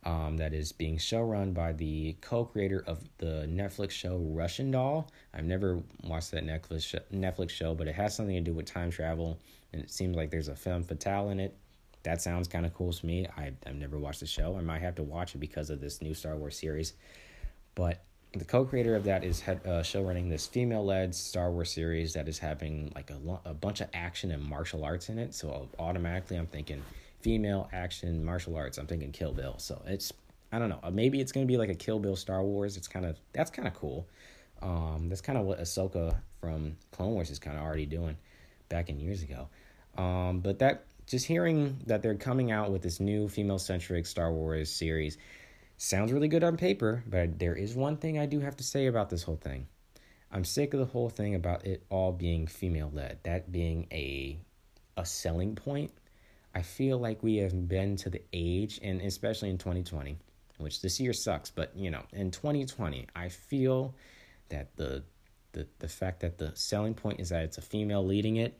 Um, 0.05 0.37
that 0.37 0.53
is 0.53 0.71
being 0.71 0.97
show 0.97 1.19
run 1.19 1.51
by 1.51 1.73
the 1.73 2.15
co-creator 2.21 2.85
of 2.87 3.03
the 3.17 3.45
Netflix 3.49 3.91
show 3.91 4.15
Russian 4.17 4.71
Doll. 4.71 5.11
I've 5.33 5.43
never 5.43 5.83
watched 6.05 6.31
that 6.31 6.45
Netflix 6.45 6.97
Netflix 7.13 7.49
show, 7.51 7.75
but 7.75 7.87
it 7.87 7.93
has 7.95 8.15
something 8.15 8.33
to 8.33 8.41
do 8.41 8.53
with 8.53 8.65
time 8.65 8.89
travel, 8.91 9.37
and 9.71 9.83
it 9.83 9.91
seems 9.91 10.15
like 10.15 10.31
there's 10.31 10.47
a 10.47 10.55
femme 10.55 10.83
fatale 10.83 11.29
in 11.29 11.39
it. 11.41 11.55
That 12.03 12.21
sounds 12.21 12.47
kind 12.47 12.65
of 12.65 12.73
cool 12.73 12.93
to 12.93 13.05
me. 13.05 13.27
I, 13.37 13.51
I've 13.65 13.75
never 13.75 13.99
watched 13.99 14.21
the 14.21 14.25
show. 14.25 14.57
I 14.57 14.61
might 14.61 14.81
have 14.81 14.95
to 14.95 15.03
watch 15.03 15.35
it 15.35 15.39
because 15.39 15.69
of 15.69 15.81
this 15.81 16.01
new 16.01 16.13
Star 16.13 16.35
Wars 16.35 16.57
series. 16.57 16.93
But 17.75 18.03
the 18.33 18.45
co-creator 18.45 18.95
of 18.95 19.03
that 19.05 19.23
is 19.23 19.41
head, 19.41 19.65
uh, 19.65 19.83
show 19.83 20.03
running 20.03 20.29
this 20.29 20.45
female-led 20.47 21.13
Star 21.15 21.51
Wars 21.51 21.71
series 21.71 22.13
that 22.13 22.27
is 22.27 22.39
having 22.39 22.91
like 22.95 23.09
a, 23.09 23.17
a 23.45 23.53
bunch 23.53 23.81
of 23.81 23.89
action 23.93 24.31
and 24.31 24.43
martial 24.43 24.83
arts 24.83 25.09
in 25.09 25.17
it. 25.17 25.33
So 25.33 25.67
automatically, 25.79 26.37
I'm 26.37 26.47
thinking 26.47 26.81
female 27.21 27.69
action 27.73 28.23
martial 28.23 28.55
arts. 28.55 28.77
I'm 28.77 28.87
thinking 28.87 29.11
Kill 29.11 29.33
Bill. 29.33 29.55
So 29.57 29.81
it's 29.85 30.13
I 30.51 30.59
don't 30.59 30.69
know. 30.69 30.79
Maybe 30.91 31.19
it's 31.21 31.31
gonna 31.31 31.45
be 31.45 31.57
like 31.57 31.69
a 31.69 31.75
Kill 31.75 31.99
Bill 31.99 32.15
Star 32.15 32.43
Wars. 32.43 32.77
It's 32.77 32.87
kind 32.87 33.05
of 33.05 33.17
that's 33.33 33.51
kind 33.51 33.67
of 33.67 33.73
cool. 33.73 34.07
Um, 34.61 35.07
that's 35.09 35.21
kind 35.21 35.37
of 35.37 35.45
what 35.45 35.59
Ahsoka 35.59 36.15
from 36.41 36.77
Clone 36.91 37.13
Wars 37.13 37.29
is 37.29 37.39
kind 37.39 37.57
of 37.57 37.63
already 37.63 37.85
doing 37.85 38.17
back 38.67 38.89
in 38.89 38.99
years 38.99 39.23
ago. 39.23 39.47
Um, 39.97 40.39
but 40.39 40.59
that 40.59 40.85
just 41.09 41.25
hearing 41.25 41.81
that 41.87 42.01
they're 42.01 42.15
coming 42.15 42.51
out 42.51 42.71
with 42.71 42.81
this 42.81 42.99
new 42.99 43.27
female-centric 43.27 44.05
Star 44.05 44.31
Wars 44.31 44.71
series 44.71 45.17
Sounds 45.81 46.11
really 46.11 46.27
good 46.27 46.43
on 46.43 46.57
paper, 46.57 47.05
but 47.07 47.39
there 47.39 47.55
is 47.55 47.73
one 47.73 47.95
thing 47.95 48.19
I 48.19 48.25
do 48.25 48.41
have 48.41 48.57
to 48.57 48.65
say 48.65 48.87
about 48.87 49.09
this 49.09 49.23
whole 49.23 49.37
thing. 49.37 49.65
I'm 50.29 50.43
sick 50.43 50.73
of 50.73 50.81
the 50.81 50.85
whole 50.85 51.07
thing 51.09 51.35
about 51.35 51.65
it 51.65 51.85
all 51.89 52.11
being 52.11 52.47
female 52.47 52.91
led, 52.93 53.19
that 53.23 53.49
being 53.49 53.87
a 53.93 54.37
a 54.97 55.05
selling 55.05 55.55
point. 55.55 55.93
I 56.53 56.63
feel 56.63 56.97
like 56.97 57.23
we 57.23 57.37
have 57.37 57.69
been 57.69 57.95
to 57.95 58.09
the 58.09 58.21
age, 58.33 58.81
and 58.83 58.99
especially 58.99 59.51
in 59.51 59.57
2020, 59.57 60.17
which 60.57 60.81
this 60.81 60.99
year 60.99 61.13
sucks, 61.13 61.49
but 61.49 61.73
you 61.77 61.89
know, 61.89 62.03
in 62.11 62.31
2020, 62.31 63.07
I 63.15 63.29
feel 63.29 63.95
that 64.49 64.75
the 64.75 65.05
the 65.53 65.65
the 65.79 65.87
fact 65.87 66.19
that 66.19 66.37
the 66.37 66.51
selling 66.55 66.93
point 66.93 67.21
is 67.21 67.29
that 67.29 67.43
it's 67.43 67.57
a 67.57 67.61
female 67.61 68.05
leading 68.05 68.35
it 68.35 68.59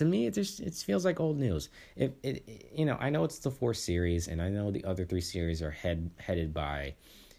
to 0.00 0.06
me 0.06 0.26
it 0.26 0.32
just 0.32 0.60
it 0.60 0.72
feels 0.74 1.04
like 1.04 1.20
old 1.20 1.38
news. 1.38 1.68
If 1.94 2.12
it, 2.22 2.42
it, 2.46 2.72
you 2.74 2.86
know 2.86 2.96
i 2.98 3.10
know 3.10 3.22
it's 3.24 3.38
the 3.38 3.50
fourth 3.50 3.76
series 3.76 4.28
and 4.28 4.40
i 4.40 4.48
know 4.48 4.70
the 4.70 4.82
other 4.84 5.04
three 5.04 5.20
series 5.20 5.60
are 5.60 5.70
head 5.70 6.10
headed 6.16 6.54
by 6.54 6.94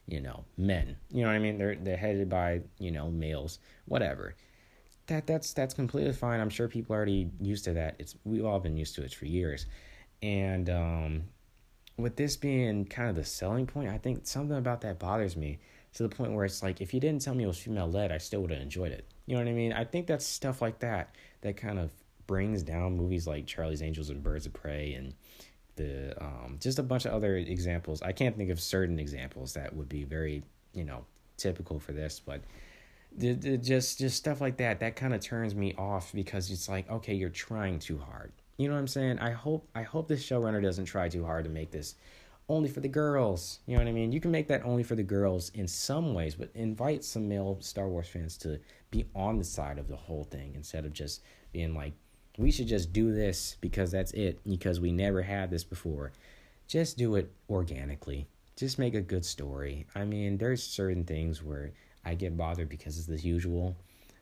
you 0.07 0.21
know 0.21 0.45
men. 0.57 0.95
You 1.09 1.23
know 1.23 1.29
what 1.29 1.35
i 1.35 1.39
mean? 1.39 1.57
They're 1.57 1.75
they're 1.75 1.97
headed 1.97 2.29
by 2.29 2.61
you 2.77 2.91
know 2.91 3.09
males 3.09 3.57
whatever. 3.85 4.35
That 5.07 5.25
that's 5.25 5.53
that's 5.53 5.73
completely 5.73 6.13
fine. 6.13 6.39
I'm 6.39 6.51
sure 6.51 6.67
people 6.67 6.95
are 6.95 6.97
already 6.97 7.31
used 7.39 7.65
to 7.65 7.73
that. 7.73 7.95
It's 7.97 8.15
we've 8.23 8.45
all 8.45 8.59
been 8.59 8.77
used 8.77 8.93
to 8.95 9.03
it 9.03 9.13
for 9.13 9.25
years. 9.25 9.65
And 10.21 10.69
um 10.69 11.23
with 11.97 12.15
this 12.15 12.37
being 12.37 12.85
kind 12.85 13.09
of 13.09 13.15
the 13.15 13.23
selling 13.23 13.67
point 13.67 13.89
i 13.89 13.97
think 13.97 14.25
something 14.25 14.57
about 14.57 14.81
that 14.81 14.97
bothers 14.97 15.35
me 15.35 15.59
to 15.93 16.01
the 16.03 16.09
point 16.09 16.31
where 16.31 16.45
it's 16.45 16.63
like 16.63 16.79
if 16.81 16.93
you 16.93 16.99
didn't 16.99 17.21
tell 17.21 17.35
me 17.35 17.43
it 17.43 17.47
was 17.47 17.57
female 17.57 17.91
led 17.91 18.11
i 18.11 18.17
still 18.17 18.41
would 18.41 18.51
have 18.51 18.61
enjoyed 18.61 18.91
it. 18.91 19.05
You 19.25 19.35
know 19.35 19.43
what 19.43 19.49
i 19.49 19.53
mean? 19.53 19.73
I 19.73 19.83
think 19.83 20.07
that's 20.07 20.25
stuff 20.25 20.61
like 20.61 20.79
that 20.79 21.15
that 21.41 21.57
kind 21.57 21.79
of 21.79 21.91
brings 22.27 22.63
down 22.63 22.95
movies 22.95 23.27
like 23.27 23.45
Charlie's 23.45 23.81
Angels 23.81 24.09
and 24.09 24.23
Birds 24.23 24.45
of 24.45 24.53
Prey 24.53 24.93
and 24.93 25.13
the 25.75 26.21
um, 26.21 26.57
just 26.59 26.79
a 26.79 26.83
bunch 26.83 27.05
of 27.05 27.13
other 27.13 27.37
examples. 27.37 28.01
I 28.01 28.11
can't 28.11 28.37
think 28.37 28.49
of 28.49 28.59
certain 28.59 28.99
examples 28.99 29.53
that 29.53 29.75
would 29.75 29.89
be 29.89 30.03
very 30.03 30.43
you 30.73 30.83
know 30.83 31.05
typical 31.37 31.79
for 31.79 31.91
this, 31.91 32.19
but 32.19 32.41
the, 33.17 33.33
the 33.33 33.57
just 33.57 33.99
just 33.99 34.17
stuff 34.17 34.41
like 34.41 34.57
that 34.57 34.79
that 34.79 34.95
kind 34.95 35.13
of 35.13 35.21
turns 35.21 35.55
me 35.55 35.73
off 35.77 36.13
because 36.13 36.49
it's 36.49 36.69
like 36.69 36.89
okay 36.89 37.13
you're 37.13 37.29
trying 37.29 37.79
too 37.79 37.97
hard. 37.97 38.31
You 38.57 38.67
know 38.67 38.75
what 38.75 38.81
I'm 38.81 38.87
saying? 38.87 39.19
I 39.19 39.31
hope 39.31 39.67
I 39.73 39.83
hope 39.83 40.07
this 40.07 40.23
showrunner 40.23 40.61
doesn't 40.61 40.85
try 40.85 41.09
too 41.09 41.25
hard 41.25 41.45
to 41.45 41.49
make 41.49 41.71
this 41.71 41.95
only 42.49 42.69
for 42.69 42.81
the 42.81 42.87
girls. 42.87 43.59
You 43.65 43.75
know 43.75 43.83
what 43.83 43.89
I 43.89 43.93
mean? 43.93 44.11
You 44.11 44.19
can 44.19 44.31
make 44.31 44.47
that 44.49 44.63
only 44.65 44.83
for 44.83 44.95
the 44.95 45.03
girls 45.03 45.49
in 45.55 45.67
some 45.67 46.13
ways, 46.13 46.35
but 46.35 46.51
invite 46.53 47.03
some 47.03 47.27
male 47.27 47.57
Star 47.61 47.87
Wars 47.87 48.07
fans 48.07 48.37
to 48.39 48.59
be 48.91 49.05
on 49.15 49.37
the 49.37 49.43
side 49.43 49.79
of 49.79 49.87
the 49.87 49.95
whole 49.95 50.25
thing 50.25 50.53
instead 50.55 50.85
of 50.85 50.93
just 50.93 51.23
being 51.53 51.73
like 51.73 51.93
we 52.37 52.51
should 52.51 52.67
just 52.67 52.93
do 52.93 53.13
this 53.13 53.57
because 53.61 53.91
that's 53.91 54.11
it, 54.13 54.39
because 54.47 54.79
we 54.79 54.91
never 54.91 55.21
had 55.21 55.49
this 55.49 55.63
before. 55.63 56.11
Just 56.67 56.97
do 56.97 57.15
it 57.15 57.31
organically. 57.49 58.27
Just 58.55 58.79
make 58.79 58.95
a 58.95 59.01
good 59.01 59.25
story. 59.25 59.85
I 59.95 60.05
mean, 60.05 60.37
there's 60.37 60.63
certain 60.63 61.03
things 61.03 61.43
where 61.43 61.71
I 62.05 62.15
get 62.15 62.37
bothered 62.37 62.69
because 62.69 62.97
it's 62.97 63.07
the 63.07 63.17
usual, 63.17 63.75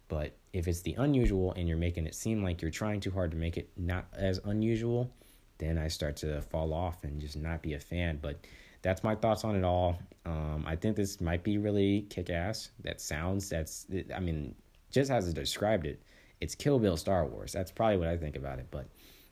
but 0.08 0.36
if 0.54 0.68
it's 0.68 0.82
the 0.82 0.96
unusual 0.96 1.54
and 1.54 1.68
you're 1.68 1.78
making 1.78 2.08
it 2.08 2.16
seem 2.16 2.44
like 2.44 2.62
you're 2.62 2.72
trying 2.72 3.00
too 3.00 3.12
hard 3.12 3.32
to 3.32 3.38
make 3.38 3.58
it 3.58 3.70
not 3.78 4.08
as 4.14 4.40
unusual, 4.46 5.12
then 5.60 5.78
I 5.78 5.88
start 5.88 6.16
to 6.18 6.42
fall 6.42 6.74
off 6.74 7.04
and 7.04 7.22
just 7.22 7.38
not 7.38 7.62
be 7.62 7.74
a 7.74 7.80
fan. 7.80 8.18
But 8.22 8.40
that's 8.82 9.04
my 9.04 9.14
thoughts 9.14 9.44
on 9.44 9.56
it 9.56 9.64
all. 9.64 10.00
Um, 10.26 10.64
I 10.66 10.76
think 10.76 10.96
this 10.96 11.22
might 11.22 11.44
be 11.44 11.58
really 11.58 12.08
kick 12.10 12.30
ass. 12.30 12.72
That 12.84 13.02
sounds, 13.02 13.50
that's, 13.50 13.86
I 14.16 14.20
mean, 14.20 14.56
just 14.90 15.12
as 15.12 15.30
I 15.30 15.34
described 15.34 15.86
it, 15.86 16.02
it's 16.42 16.56
Kill 16.56 16.80
Bill 16.80 16.98
Star 16.98 17.26
Wars. 17.26 17.52
That's 17.52 17.72
probably 17.72 17.98
what 17.98 18.08
I 18.08 18.18
think 18.18 18.36
about 18.36 18.60
it. 18.60 18.68
But 18.72 18.88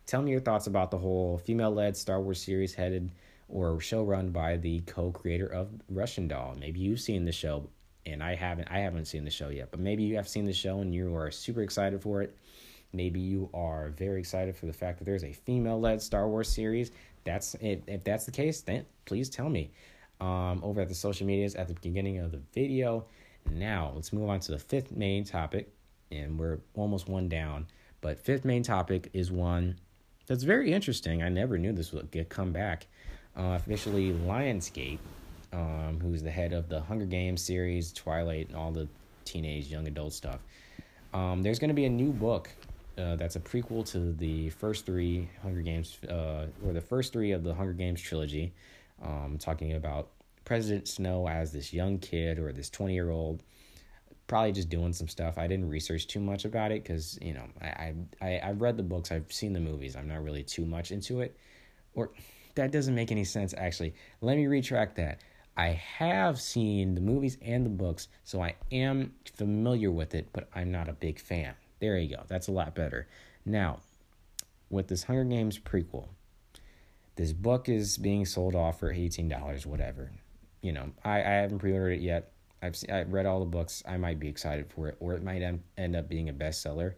tell 0.06 0.22
me 0.22 0.32
your 0.32 0.39
thoughts 0.39 0.67
about 0.67 0.91
the 0.91 0.98
whole 0.98 1.38
female 1.38 1.72
led 1.72 1.96
Star 1.96 2.22
Wars 2.22 2.41
series 2.41 2.74
headed 2.74 3.12
or 3.50 3.80
show 3.80 4.04
run 4.04 4.32
by 4.32 4.58
the 4.58 4.82
co 4.82 5.12
creator 5.12 5.48
of 5.48 5.70
Russian 5.89 6.28
Doll. 6.28 6.56
Maybe 6.60 6.80
you've 6.80 7.00
seen 7.00 7.26
the 7.26 7.32
show 7.32 7.70
and 8.06 8.24
I 8.24 8.36
haven't 8.36 8.67
I 8.70 8.80
haven't 8.80 9.06
seen 9.06 9.26
the 9.26 9.32
show 9.32 9.50
yet, 9.50 9.72
but 9.72 9.80
maybe 9.80 10.04
you 10.04 10.15
have 10.15 10.28
seen 10.28 10.46
the 10.46 10.54
show 10.54 10.80
and 10.80 10.93
you 10.93 11.15
are 11.15 11.32
super 11.32 11.62
excited 11.62 12.02
for 12.02 12.22
it. 12.22 12.38
Maybe 12.93 13.20
you 13.20 13.50
are 13.54 13.89
very 13.89 14.20
excited 14.20 14.56
for 14.56 14.65
the 14.65 14.74
fact 14.74 15.00
that 15.00 15.06
there's 15.06 15.24
a 15.24 15.34
female 15.34 15.80
led 15.80 16.02
Star 16.02 16.28
Wars 16.28 16.50
series. 16.50 16.91
That's 17.26 17.56
it. 17.56 17.84
If 17.88 18.04
that's 18.04 18.26
the 18.26 18.32
case, 18.32 18.62
then 18.62 18.86
please 19.06 19.30
tell 19.30 19.50
me 19.50 19.72
um, 20.22 20.62
over 20.63 20.82
at 20.82 20.88
the 20.88 20.96
social 20.96 21.28
medias 21.28 21.56
at 21.56 21.67
the 21.67 21.74
beginning 21.76 22.20
of 22.20 22.32
the 22.32 22.41
video. 22.54 23.06
Now, 23.52 23.91
let's 23.96 24.12
move 24.12 24.30
on 24.30 24.39
to 24.41 24.52
the 24.54 24.60
fifth 24.60 24.91
main 24.91 25.24
topic, 25.24 25.70
and 26.12 26.38
we're 26.39 26.60
almost 26.76 27.08
one 27.08 27.28
down. 27.28 27.67
But 28.02 28.20
fifth 28.20 28.46
main 28.46 28.63
topic 28.63 29.10
is 29.13 29.32
one 29.32 29.78
that's 30.28 30.43
very 30.43 30.74
interesting. 30.74 31.24
I 31.24 31.30
never 31.30 31.58
knew 31.58 31.72
this 31.74 31.91
would 31.93 32.12
get 32.12 32.30
come 32.30 32.52
back. 32.52 32.88
Uh, 33.36 33.56
officially, 33.56 34.12
Lionsgate, 34.12 35.00
um, 35.54 36.00
who's 36.02 36.22
the 36.22 36.32
head 36.32 36.54
of 36.54 36.70
the 36.70 36.82
Hunger 36.82 37.06
Games 37.06 37.41
series, 37.41 37.93
Twilight, 37.93 38.50
and 38.50 38.58
all 38.58 38.72
the 38.72 38.88
teenage 39.26 39.67
young 39.67 39.88
adult 39.88 40.13
stuff. 40.13 40.39
Um, 41.13 41.41
there's 41.43 41.60
going 41.60 41.70
to 41.70 41.76
be 41.76 41.86
a 41.86 41.89
new 41.89 42.12
book 42.12 42.50
uh, 42.98 43.15
that's 43.15 43.36
a 43.36 43.39
prequel 43.39 43.89
to 43.91 44.13
the 44.13 44.50
first 44.50 44.86
three 44.86 45.30
Hunger 45.41 45.62
Games, 45.62 45.98
uh, 46.10 46.48
or 46.65 46.74
the 46.74 46.82
first 46.82 47.13
three 47.13 47.32
of 47.32 47.43
the 47.43 47.54
Hunger 47.54 47.74
Games 47.74 48.02
trilogy, 48.02 48.54
um, 49.02 49.38
talking 49.39 49.74
about 49.74 50.10
President 50.46 50.88
Snow 50.88 51.28
as 51.28 51.52
this 51.52 51.72
young 51.74 52.00
kid 52.00 52.39
or 52.39 52.52
this 52.52 52.70
20 52.70 52.93
year 52.93 53.12
old 53.12 53.43
probably 54.27 54.51
just 54.51 54.69
doing 54.69 54.93
some 54.93 55.07
stuff. 55.07 55.37
I 55.37 55.47
didn't 55.47 55.69
research 55.69 56.07
too 56.07 56.19
much 56.19 56.45
about 56.45 56.71
it 56.71 56.83
because 56.83 57.17
you 57.21 57.33
know 57.33 57.45
I, 57.61 57.93
I 58.21 58.41
I've 58.43 58.61
read 58.61 58.77
the 58.77 58.83
books, 58.83 59.11
I've 59.11 59.31
seen 59.31 59.53
the 59.53 59.59
movies. 59.59 59.95
I'm 59.95 60.07
not 60.07 60.23
really 60.23 60.43
too 60.43 60.65
much 60.65 60.91
into 60.91 61.21
it, 61.21 61.37
or 61.93 62.11
that 62.55 62.71
doesn't 62.71 62.95
make 62.95 63.11
any 63.11 63.23
sense 63.23 63.53
actually. 63.57 63.93
Let 64.21 64.37
me 64.37 64.47
retract 64.47 64.97
that. 64.97 65.21
I 65.55 65.69
have 65.69 66.39
seen 66.39 66.93
the 66.93 67.01
movies 67.01 67.37
and 67.41 67.65
the 67.65 67.71
books, 67.71 68.09
so 68.23 68.41
I 68.41 68.55
am 68.71 69.13
familiar 69.35 69.89
with 69.89 70.13
it, 70.13 70.27
but 70.31 70.47
I'm 70.53 70.71
not 70.71 70.87
a 70.87 70.93
big 70.93 71.19
fan. 71.19 71.55
There 71.79 71.97
you 71.97 72.15
go. 72.15 72.23
That's 72.27 72.47
a 72.47 72.51
lot 72.51 72.75
better. 72.75 73.07
Now, 73.43 73.79
with 74.69 74.87
this 74.87 75.03
Hunger 75.03 75.23
Games 75.23 75.57
prequel, 75.57 76.09
this 77.15 77.33
book 77.33 77.69
is 77.69 77.97
being 77.97 78.25
sold 78.25 78.53
off 78.53 78.79
for 78.79 78.93
$18, 78.93 79.65
whatever. 79.65 80.11
You 80.61 80.73
know, 80.73 80.91
I, 81.03 81.17
I 81.17 81.29
haven't 81.41 81.57
pre 81.57 81.73
ordered 81.73 81.93
it 81.93 82.01
yet. 82.01 82.31
I've 82.62 82.76
seen, 82.76 82.91
I've 82.91 83.12
read 83.12 83.26
all 83.26 83.39
the 83.39 83.46
books. 83.46 83.84
I 83.88 83.98
might 83.98 84.20
be 84.20 84.28
excited 84.28 84.72
for 84.72 84.88
it, 84.88 84.98
or 85.00 85.13
it 85.13 85.24
might 85.24 85.41
end, 85.41 85.96
up 85.96 86.10
being 86.10 86.30
a 86.30 86.34
bestseller. 86.34 86.93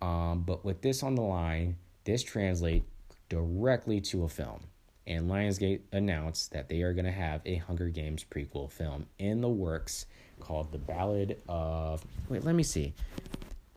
Um, 0.00 0.42
but 0.46 0.64
with 0.64 0.82
this 0.82 1.02
on 1.02 1.14
the 1.14 1.22
line, 1.22 1.76
this 2.04 2.22
translate 2.22 2.84
directly 3.28 4.00
to 4.00 4.24
a 4.24 4.28
film. 4.28 4.60
And 5.06 5.30
Lionsgate 5.30 5.80
announced 5.92 6.52
that 6.52 6.68
they 6.68 6.82
are 6.82 6.92
going 6.92 7.04
to 7.04 7.10
have 7.10 7.40
a 7.46 7.56
Hunger 7.56 7.88
Games 7.88 8.24
prequel 8.28 8.70
film 8.70 9.06
in 9.18 9.40
the 9.40 9.48
works 9.48 10.06
called 10.40 10.70
The 10.70 10.78
Ballad 10.78 11.38
of. 11.48 12.04
Wait, 12.28 12.44
let 12.44 12.54
me 12.54 12.62
see. 12.62 12.92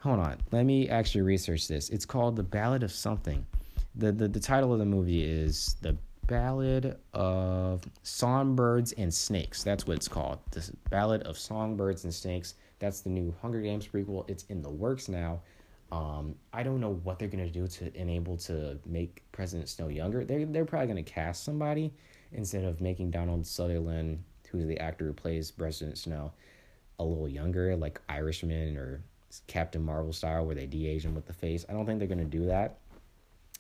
Hold 0.02 0.20
on. 0.20 0.38
Let 0.52 0.66
me 0.66 0.90
actually 0.90 1.22
research 1.22 1.68
this. 1.68 1.90
It's 1.90 2.06
called 2.06 2.36
The 2.36 2.44
Ballad 2.44 2.84
of 2.84 2.92
Something. 2.92 3.46
The, 3.96 4.12
the, 4.12 4.28
the 4.28 4.40
title 4.40 4.74
of 4.74 4.80
the 4.80 4.86
movie 4.86 5.24
is 5.24 5.76
The 5.82 5.96
Ballad 6.28 6.98
of 7.14 7.84
Songbirds 8.04 8.94
and 8.94 9.14
Snakes. 9.14 9.64
That's 9.64 9.86
what 9.86 9.98
it's 9.98 10.08
called. 10.08 10.40
The 10.52 10.72
Ballad 10.90 11.24
of 11.24 11.38
Songbirds 11.38 12.04
and 12.04 12.14
Snakes. 12.14 12.56
That's 12.80 13.02
the 13.02 13.10
new 13.10 13.34
Hunger 13.42 13.62
Games 13.62 13.88
prequel. 13.88 14.30
It's 14.30 14.44
in 14.46 14.62
the 14.62 14.70
works 14.70 15.10
now. 15.10 15.42
Um, 15.92 16.36
I 16.54 16.64
don't 16.64 16.80
know 16.80 16.94
what 17.04 17.20
they're 17.20 17.28
gonna 17.28 17.50
do 17.50 17.68
to 17.68 17.96
enable 18.00 18.38
to 18.38 18.80
make 18.86 19.24
President 19.34 19.68
Snow 19.68 19.90
younger. 19.90 20.24
They're 20.24 20.46
they're 20.46 20.66
probably 20.66 20.88
gonna 20.88 21.04
cast 21.04 21.44
somebody 21.44 21.94
instead 22.32 22.64
of 22.64 22.80
making 22.80 23.12
Donald 23.12 23.46
Sutherland, 23.46 24.24
who's 24.50 24.68
the 24.68 24.80
actor 24.80 25.06
who 25.06 25.14
plays 25.14 25.52
President 25.52 25.98
Snow, 25.98 26.32
a 27.00 27.04
little 27.04 27.28
younger, 27.28 27.76
like 27.76 28.00
Irishman 28.08 28.78
or 28.78 29.04
Captain 29.48 29.82
Marvel 29.82 30.14
style, 30.14 30.46
where 30.46 30.56
they 30.56 30.66
de 30.66 30.88
age 30.88 31.04
him 31.04 31.14
with 31.14 31.26
the 31.26 31.34
face. 31.34 31.66
I 31.68 31.74
don't 31.74 31.86
think 31.86 32.00
they're 32.00 32.08
gonna 32.08 32.24
do 32.24 32.46
that, 32.46 32.78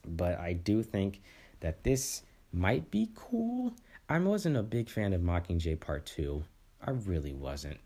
but 0.07 0.39
I 0.39 0.53
do 0.53 0.83
think 0.83 1.21
that 1.59 1.83
this 1.83 2.23
might 2.53 2.91
be 2.91 3.09
cool. 3.15 3.73
I 4.09 4.19
wasn't 4.19 4.57
a 4.57 4.63
big 4.63 4.89
fan 4.89 5.13
of 5.13 5.21
Mockingjay 5.21 5.79
Part 5.79 6.05
Two. 6.05 6.43
I 6.81 6.91
really 6.91 7.33
wasn't. 7.33 7.79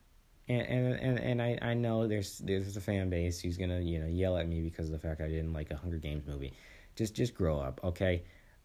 And 0.47 0.62
and 0.62 0.93
and, 0.93 1.19
and 1.19 1.41
I, 1.41 1.58
I 1.62 1.73
know 1.73 2.08
there's 2.08 2.39
there's 2.39 2.78
a 2.78 2.82
fan 2.82 3.10
base 3.10 3.39
who's 3.39 3.58
gonna 3.58 3.80
you 3.80 3.99
know 3.99 4.08
yell 4.08 4.38
at 4.38 4.47
me 4.47 4.62
because 4.62 4.88
of 4.88 4.91
the 4.93 5.08
fact 5.08 5.21
I 5.21 5.28
didn't 5.28 5.54
like 5.54 5.71
a 5.71 5.75
Hunger 5.75 5.97
Games 5.97 6.25
movie. 6.28 6.54
Just 6.95 7.13
just 7.13 7.36
grow 7.36 7.60
up, 7.60 7.80
okay? 7.84 8.23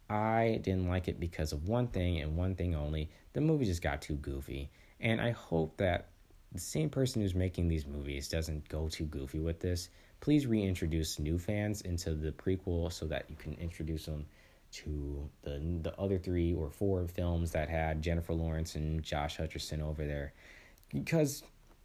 I 0.08 0.60
didn't 0.62 0.88
like 0.88 1.06
it 1.06 1.20
because 1.20 1.52
of 1.52 1.68
one 1.68 1.86
thing 1.86 2.20
and 2.20 2.36
one 2.36 2.56
thing 2.56 2.74
only. 2.74 3.10
The 3.32 3.40
movie 3.40 3.64
just 3.64 3.82
got 3.82 4.02
too 4.02 4.16
goofy. 4.16 4.70
And 4.98 5.20
I 5.20 5.30
hope 5.30 5.76
that 5.76 6.08
the 6.52 6.60
same 6.60 6.90
person 6.90 7.22
who's 7.22 7.34
making 7.34 7.68
these 7.68 7.86
movies 7.86 8.28
doesn't 8.28 8.68
go 8.68 8.88
too 8.88 9.04
goofy 9.04 9.38
with 9.38 9.60
this. 9.60 9.88
Please 10.20 10.46
reintroduce 10.46 11.18
new 11.18 11.38
fans 11.38 11.82
into 11.82 12.14
the 12.14 12.32
prequel 12.32 12.92
so 12.92 13.06
that 13.06 13.30
you 13.30 13.36
can 13.36 13.54
introduce 13.54 14.04
them 14.04 14.26
to 14.72 15.28
the 15.42 15.61
the 15.83 15.94
other 15.98 16.18
three 16.18 16.54
or 16.54 16.70
four 16.70 17.06
films 17.06 17.52
that 17.52 17.68
had 17.68 18.02
Jennifer 18.02 18.33
Lawrence 18.33 18.74
and 18.74 19.02
Josh 19.02 19.38
Hutcherson 19.38 19.83
over 19.83 20.06
there. 20.06 20.33
Because 20.92 21.42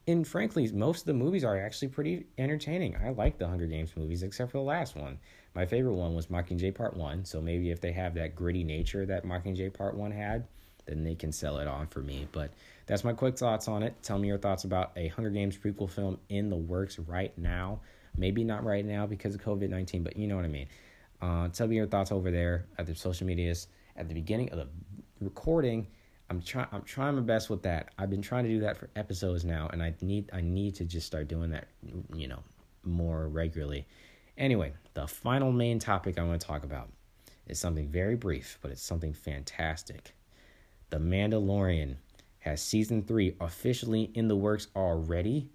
and 0.08 0.28
frankly, 0.28 0.72
most 0.72 1.02
of 1.02 1.06
the 1.06 1.14
movies 1.14 1.44
are 1.44 1.60
actually 1.60 1.88
pretty 1.88 2.28
entertaining. 2.38 2.96
I 2.96 3.10
like 3.10 3.38
the 3.40 3.48
Hunger 3.48 3.66
Games 3.66 3.92
movies, 3.96 4.22
except 4.22 4.52
for 4.52 4.60
the 4.60 4.64
last 4.64 4.96
one. 4.96 5.18
My 5.56 5.66
favorite 5.66 5.96
one 5.96 6.14
was 6.14 6.28
Mockingjay 6.28 6.76
Part 6.76 6.96
1, 6.96 7.26
so 7.26 7.42
maybe 7.42 7.72
if 7.72 7.82
they 7.82 7.92
have 7.94 8.14
that 8.16 8.36
gritty 8.36 8.64
nature 8.64 9.06
that 9.06 9.24
Mockingjay 9.24 9.74
Part 9.74 9.96
1 9.96 10.12
had, 10.12 10.48
then 10.86 11.04
they 11.04 11.16
can 11.16 11.32
sell 11.32 11.58
it 11.58 11.68
on 11.68 11.88
for 11.88 12.02
me. 12.02 12.28
But 12.32 12.52
that's 12.86 13.04
my 13.04 13.14
quick 13.14 13.38
thoughts 13.38 13.68
on 13.68 13.82
it. 13.82 13.96
Tell 14.04 14.20
me 14.20 14.28
your 14.28 14.38
thoughts 14.38 14.64
about 14.64 14.92
a 14.96 15.08
Hunger 15.08 15.32
Games 15.32 15.58
prequel 15.58 15.90
film 15.90 16.20
in 16.30 16.50
the 16.50 16.56
works 16.56 17.00
right 17.00 17.36
now. 17.38 17.80
Maybe 18.16 18.44
not 18.44 18.64
right 18.64 18.86
now 18.86 19.08
because 19.08 19.34
of 19.34 19.42
COVID 19.42 19.70
19, 19.70 20.04
but 20.04 20.16
you 20.18 20.28
know 20.28 20.36
what 20.36 20.46
I 20.46 20.50
mean. 20.50 20.68
Uh, 21.26 21.48
tell 21.48 21.66
me 21.68 21.76
your 21.76 21.88
thoughts 21.88 22.12
over 22.12 22.30
there 22.30 22.68
at 22.78 22.86
the 22.86 22.94
social 22.94 23.26
medias. 23.26 23.68
At 23.96 24.08
the 24.08 24.14
beginning 24.14 24.52
of 24.52 24.60
the 24.60 24.68
recording, 25.20 25.88
I'm 26.30 26.40
trying 26.40 26.68
I'm 26.72 26.84
trying 26.84 27.16
my 27.16 27.22
best 27.22 27.50
with 27.50 27.64
that. 27.64 27.90
I've 27.98 28.12
been 28.12 28.22
trying 28.22 28.44
to 28.44 28.50
do 28.50 28.60
that 28.60 28.78
for 28.78 28.90
episodes 28.96 29.44
now 29.44 29.68
and 29.74 29.82
I 29.82 29.96
need 30.02 30.30
I 30.34 30.42
need 30.42 30.76
to 30.76 30.86
just 30.86 31.08
start 31.08 31.28
doing 31.28 31.50
that, 31.50 31.68
you 32.14 32.28
know, 32.28 32.44
more 32.84 33.28
regularly. 33.28 33.88
Anyway, 34.38 34.74
the 34.94 35.08
final 35.08 35.52
main 35.52 35.80
topic 35.80 36.20
I 36.20 36.24
want 36.24 36.40
to 36.40 36.46
talk 36.46 36.64
about 36.64 36.90
is 37.48 37.58
something 37.58 37.88
very 37.88 38.16
brief, 38.16 38.60
but 38.62 38.70
it's 38.70 38.84
something 38.84 39.14
fantastic. 39.14 40.14
The 40.92 40.98
Mandalorian 40.98 41.96
has 42.40 42.62
season 42.62 43.02
3 43.02 43.38
officially 43.40 44.12
in 44.14 44.28
the 44.28 44.36
works 44.36 44.68
already. 44.76 45.50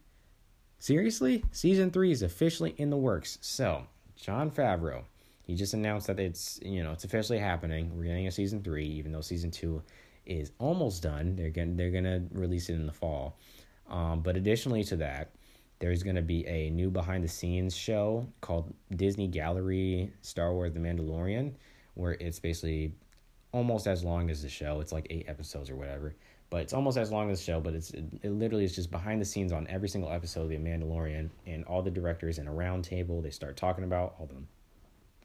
Seriously? 0.80 1.44
Season 1.52 1.90
3 1.90 2.10
is 2.10 2.22
officially 2.22 2.74
in 2.78 2.90
the 2.90 2.96
works. 2.96 3.38
So, 3.40 3.86
Jon 4.16 4.50
Favreau, 4.50 5.04
he 5.50 5.56
just 5.56 5.74
announced 5.74 6.06
that 6.06 6.20
it's, 6.20 6.60
you 6.62 6.84
know, 6.84 6.92
it's 6.92 7.02
officially 7.02 7.40
happening. 7.40 7.90
We're 7.96 8.04
getting 8.04 8.28
a 8.28 8.30
season 8.30 8.62
3 8.62 8.84
even 8.84 9.10
though 9.10 9.20
season 9.20 9.50
2 9.50 9.82
is 10.24 10.52
almost 10.60 11.02
done. 11.02 11.34
They're 11.34 11.50
gonna 11.50 11.72
they're 11.74 11.90
to 12.04 12.22
release 12.30 12.68
it 12.68 12.74
in 12.74 12.86
the 12.86 12.92
fall. 12.92 13.36
Um, 13.88 14.20
but 14.20 14.36
additionally 14.36 14.84
to 14.84 14.96
that, 14.98 15.32
there's 15.80 16.04
to 16.04 16.22
be 16.22 16.46
a 16.46 16.70
new 16.70 16.88
behind 16.88 17.24
the 17.24 17.28
scenes 17.28 17.74
show 17.74 18.28
called 18.40 18.72
Disney 18.94 19.26
Gallery 19.26 20.12
Star 20.22 20.52
Wars 20.52 20.72
The 20.72 20.78
Mandalorian, 20.78 21.54
where 21.94 22.12
it's 22.12 22.38
basically 22.38 22.94
almost 23.50 23.88
as 23.88 24.04
long 24.04 24.30
as 24.30 24.42
the 24.42 24.48
show. 24.48 24.78
It's 24.78 24.92
like 24.92 25.08
eight 25.10 25.24
episodes 25.26 25.68
or 25.68 25.74
whatever, 25.74 26.14
but 26.48 26.60
it's 26.60 26.72
almost 26.72 26.96
as 26.96 27.10
long 27.10 27.28
as 27.28 27.40
the 27.40 27.44
show. 27.44 27.58
But 27.58 27.74
it's 27.74 27.90
it, 27.90 28.04
it 28.22 28.30
literally 28.30 28.62
is 28.62 28.76
just 28.76 28.92
behind 28.92 29.20
the 29.20 29.24
scenes 29.24 29.50
on 29.50 29.66
every 29.66 29.88
single 29.88 30.12
episode 30.12 30.42
of 30.42 30.50
The 30.50 30.58
Mandalorian, 30.58 31.28
and 31.44 31.64
all 31.64 31.82
the 31.82 31.90
directors 31.90 32.38
in 32.38 32.46
a 32.46 32.52
round 32.52 32.84
table. 32.84 33.20
They 33.20 33.30
start 33.30 33.56
talking 33.56 33.82
about 33.82 34.14
all 34.20 34.26
the, 34.26 34.36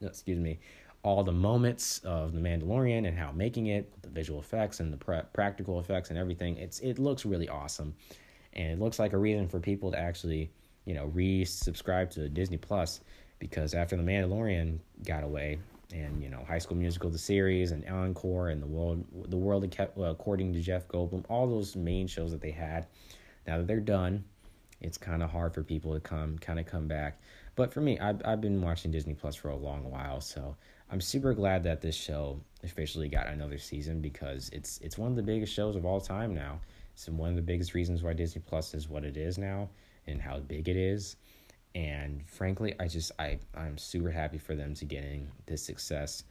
Uh, 0.04 0.08
excuse 0.08 0.40
me, 0.40 0.60
all 1.04 1.24
the 1.24 1.32
moments 1.32 2.00
of 2.00 2.34
the 2.34 2.40
Mandalorian 2.40 3.08
and 3.08 3.18
how 3.18 3.32
making 3.32 3.68
it, 3.68 3.92
the 4.02 4.10
visual 4.10 4.40
effects 4.40 4.80
and 4.80 4.92
the 4.92 4.98
pra- 4.98 5.28
practical 5.34 5.80
effects 5.80 6.10
and 6.10 6.18
everything. 6.18 6.58
It's 6.58 6.80
it 6.80 7.00
looks 7.00 7.26
really 7.26 7.48
awesome, 7.48 7.94
and 8.54 8.72
it 8.72 8.80
looks 8.80 9.00
like 9.00 9.14
a 9.14 9.18
reason 9.18 9.48
for 9.48 9.60
people 9.60 9.92
to 9.92 10.00
actually 10.00 10.52
you 10.86 10.94
know 10.94 11.12
resubscribe 11.16 12.10
to 12.12 12.30
Disney 12.30 12.58
Plus 12.58 13.02
because 13.40 13.74
after 13.74 13.96
the 13.98 14.04
Mandalorian 14.04 14.80
got 15.06 15.24
away 15.24 15.60
and 15.94 16.22
you 16.24 16.30
know 16.30 16.44
High 16.48 16.60
School 16.60 16.78
Musical 16.78 17.10
the 17.10 17.18
series 17.18 17.72
and 17.72 17.88
Encore 17.88 18.50
and 18.50 18.62
the 18.62 18.68
world 18.68 19.04
the 19.30 19.38
world 19.38 19.64
according 19.98 20.54
to 20.54 20.62
Jeff 20.62 20.88
Goldblum 20.88 21.26
all 21.30 21.48
those 21.48 21.76
main 21.76 22.08
shows 22.08 22.32
that 22.32 22.42
they 22.42 22.52
had 22.52 22.88
now 23.46 23.58
that 23.58 23.68
they're 23.68 23.80
done 23.80 24.24
it's 24.82 24.98
kind 24.98 25.24
of 25.24 25.30
hard 25.30 25.54
for 25.54 25.64
people 25.64 25.94
to 25.94 26.00
come 26.00 26.38
kind 26.38 26.60
of 26.60 26.66
come 26.66 26.88
back 26.88 27.20
but 27.56 27.74
for 27.74 27.82
me 27.82 28.00
I've, 28.00 28.22
I've 28.26 28.42
been 28.42 28.62
watching 28.62 28.92
Disney 28.92 29.14
Plus 29.14 29.36
for 29.36 29.50
a 29.50 29.56
long 29.56 29.90
while 29.90 30.22
so 30.22 30.56
I'm 30.92 31.02
super 31.02 31.34
glad 31.34 31.64
that 31.64 31.82
this 31.82 31.96
show 31.96 32.40
officially 32.64 33.10
got 33.10 33.28
another 33.28 33.58
season 33.58 34.02
because 34.02 34.50
it's 34.54 34.78
it's 34.80 34.98
one 34.98 35.10
of 35.10 35.16
the 35.16 35.24
biggest 35.24 35.54
shows 35.54 35.76
of 35.76 35.86
all 35.86 36.00
time 36.00 36.34
now. 36.34 36.60
It's 36.94 37.10
one 37.10 37.30
of 37.30 37.36
the 37.36 37.42
biggest 37.42 37.74
reasons 37.74 38.04
why 38.04 38.14
Disney 38.14 38.42
Plus 38.46 38.74
is 38.74 38.88
what 38.88 39.04
it 39.04 39.18
is 39.18 39.38
now 39.38 39.70
and 40.08 40.22
how 40.22 40.40
big 40.40 40.70
it 40.70 40.78
is. 40.78 41.16
And 41.74 42.24
frankly, 42.30 42.76
I 42.80 42.88
just 42.88 43.12
I 43.18 43.40
I'm 43.56 43.78
super 43.78 44.12
happy 44.12 44.38
for 44.38 44.56
them 44.56 44.76
to 44.76 44.86
getting 44.86 45.28
this 45.48 45.64
success. 45.64 46.24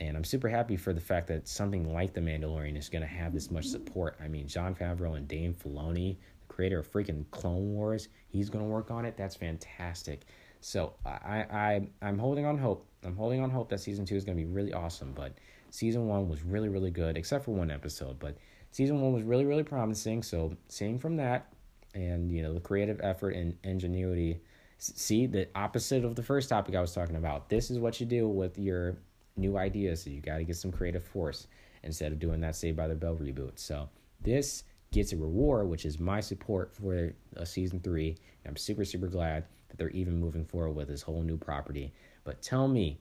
And 0.00 0.16
I'm 0.16 0.24
super 0.24 0.48
happy 0.48 0.76
for 0.76 0.92
the 0.92 1.00
fact 1.00 1.28
that 1.28 1.46
something 1.46 1.92
like 1.92 2.12
The 2.12 2.20
Mandalorian 2.20 2.76
is 2.76 2.88
going 2.88 3.02
to 3.02 3.08
have 3.08 3.32
this 3.32 3.52
much 3.52 3.66
support. 3.66 4.16
I 4.20 4.26
mean, 4.26 4.48
Jon 4.48 4.74
Favreau 4.74 5.16
and 5.16 5.28
Dave 5.28 5.56
Filoni, 5.62 6.16
creator 6.52 6.78
of 6.78 6.90
freaking 6.90 7.24
Clone 7.30 7.72
Wars, 7.74 8.08
he's 8.28 8.50
to 8.50 8.70
work 8.70 8.90
on 8.90 9.04
it. 9.04 9.16
That's 9.16 9.34
fantastic. 9.34 10.22
So 10.60 10.94
I, 11.04 11.44
I 11.50 11.88
I'm 12.00 12.18
holding 12.18 12.46
on 12.46 12.56
hope. 12.56 12.86
I'm 13.04 13.16
holding 13.16 13.40
on 13.40 13.50
hope 13.50 13.68
that 13.70 13.80
season 13.80 14.04
two 14.04 14.14
is 14.14 14.24
to 14.24 14.34
be 14.34 14.44
really 14.44 14.72
awesome. 14.72 15.12
But 15.12 15.34
season 15.70 16.06
one 16.06 16.28
was 16.28 16.42
really 16.42 16.68
really 16.68 16.90
good, 16.90 17.16
except 17.16 17.44
for 17.44 17.52
one 17.52 17.70
episode. 17.70 18.18
But 18.20 18.36
season 18.70 19.00
one 19.00 19.12
was 19.12 19.24
really 19.24 19.44
really 19.44 19.64
promising. 19.64 20.22
So 20.22 20.56
seeing 20.68 20.98
from 20.98 21.16
that, 21.16 21.52
and 21.94 22.30
you 22.30 22.42
know 22.42 22.54
the 22.54 22.60
creative 22.60 23.00
effort 23.02 23.30
and 23.30 23.56
ingenuity. 23.64 24.40
See 24.78 25.26
the 25.26 25.48
opposite 25.54 26.04
of 26.04 26.16
the 26.16 26.24
first 26.24 26.48
topic 26.48 26.74
I 26.74 26.80
was 26.80 26.92
talking 26.92 27.14
about. 27.14 27.48
This 27.48 27.70
is 27.70 27.78
what 27.78 28.00
you 28.00 28.06
do 28.06 28.28
with 28.28 28.58
your 28.58 28.96
new 29.36 29.56
ideas. 29.56 30.02
So 30.02 30.10
you 30.10 30.20
got 30.20 30.38
to 30.38 30.44
get 30.44 30.56
some 30.56 30.72
creative 30.72 31.04
force 31.04 31.46
instead 31.84 32.10
of 32.10 32.18
doing 32.18 32.40
that 32.40 32.56
Saved 32.56 32.76
by 32.76 32.88
the 32.88 32.96
Bell 32.96 33.14
reboot. 33.14 33.60
So 33.60 33.88
this 34.20 34.64
gets 34.92 35.12
a 35.12 35.16
reward, 35.16 35.68
which 35.68 35.84
is 35.84 35.98
my 35.98 36.20
support 36.20 36.72
for 36.74 37.12
a 37.36 37.44
season 37.44 37.80
three. 37.80 38.10
And 38.10 38.50
I'm 38.50 38.56
super 38.56 38.84
super 38.84 39.08
glad 39.08 39.44
that 39.68 39.78
they're 39.78 39.90
even 39.90 40.20
moving 40.20 40.44
forward 40.44 40.72
with 40.72 40.88
this 40.88 41.02
whole 41.02 41.22
new 41.22 41.36
property. 41.36 41.92
But 42.24 42.40
tell 42.42 42.68
me, 42.68 43.00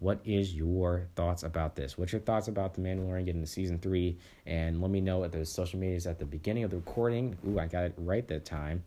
what 0.00 0.20
is 0.24 0.54
your 0.54 1.08
thoughts 1.16 1.42
about 1.42 1.74
this? 1.74 1.98
What's 1.98 2.12
your 2.12 2.20
thoughts 2.20 2.48
about 2.48 2.74
The 2.74 2.80
Mandalorian 2.80 3.24
getting 3.24 3.40
to 3.40 3.46
season 3.46 3.78
three? 3.78 4.18
And 4.46 4.80
let 4.80 4.90
me 4.90 5.00
know 5.00 5.24
at 5.24 5.32
the 5.32 5.44
social 5.44 5.78
medias 5.78 6.06
at 6.06 6.18
the 6.18 6.24
beginning 6.24 6.64
of 6.64 6.70
the 6.70 6.76
recording. 6.76 7.36
Ooh, 7.46 7.58
I 7.58 7.66
got 7.66 7.84
it 7.84 7.94
right 7.96 8.26
that 8.28 8.44
time. 8.44 8.84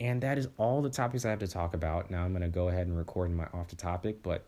And 0.00 0.20
that 0.22 0.38
is 0.38 0.48
all 0.58 0.82
the 0.82 0.90
topics 0.90 1.24
I 1.24 1.30
have 1.30 1.38
to 1.38 1.48
talk 1.48 1.74
about. 1.74 2.10
Now 2.10 2.24
I'm 2.24 2.32
going 2.32 2.42
to 2.42 2.48
go 2.48 2.68
ahead 2.68 2.86
and 2.86 2.96
record 2.96 3.34
my 3.34 3.46
off 3.54 3.68
the 3.68 3.76
topic. 3.76 4.22
But 4.22 4.46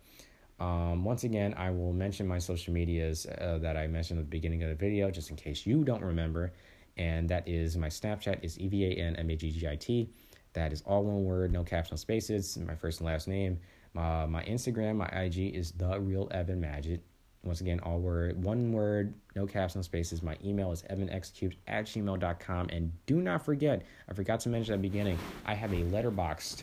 um, 0.61 1.05
once 1.05 1.25
again, 1.25 1.55
I 1.57 1.71
will 1.71 1.93
mention 1.93 2.27
my 2.27 2.39
social 2.39 2.75
medias 2.75 3.27
uh, 3.27 3.59
that 3.63 3.77
I 3.77 3.87
mentioned 3.87 4.19
at 4.19 4.27
the 4.27 4.31
beginning 4.31 4.63
of 4.63 4.69
the 4.69 4.75
video, 4.75 5.11
just 5.11 5.31
in 5.31 5.37
case 5.37 5.67
you 5.67 5.85
don't 5.85 6.03
remember. 6.03 6.53
And 6.97 7.29
that 7.29 7.47
is 7.47 7.77
my 7.77 7.89
Snapchat 7.89 8.43
is 8.43 8.59
E 8.59 8.69
V 8.69 8.85
A 8.85 8.91
N 8.91 9.17
M 9.17 9.31
A 9.31 9.37
G 9.37 9.51
G 9.51 9.69
I 9.69 9.77
T. 9.77 10.09
That 10.55 10.73
is 10.73 10.83
all 10.87 11.05
one 11.05 11.25
word, 11.25 11.53
no 11.53 11.63
caps, 11.63 11.91
no 11.91 11.97
spaces. 11.97 12.57
My 12.57 12.75
first 12.75 13.01
and 13.01 13.07
last 13.07 13.29
name. 13.29 13.59
My, 13.93 14.27
my 14.27 14.43
Instagram, 14.45 14.97
my 14.97 15.07
IG 15.09 15.55
is 15.55 15.73
the 15.73 15.99
real 16.01 16.29
Evan 16.31 16.61
Maggit. 16.61 17.01
Once 17.45 17.61
again, 17.61 17.79
all 17.81 18.01
word, 18.01 18.43
one 18.43 18.73
word, 18.73 19.15
no 19.37 19.47
caps, 19.47 19.77
no 19.77 19.83
spaces. 19.83 20.23
My 20.23 20.37
email 20.45 20.73
is 20.73 20.83
evanxcubed 20.91 21.55
at 21.69 21.87
gmail.com. 21.87 22.69
And 22.71 22.93
do 23.07 23.21
not 23.21 23.45
forget, 23.45 23.83
I 24.09 24.15
forgot 24.15 24.41
to 24.41 24.49
mention 24.49 24.75
at 24.75 24.83
the 24.83 24.89
beginning, 24.89 25.19
I 25.45 25.55
have 25.55 25.73
a 25.73 25.77
Letterboxd 25.77 26.63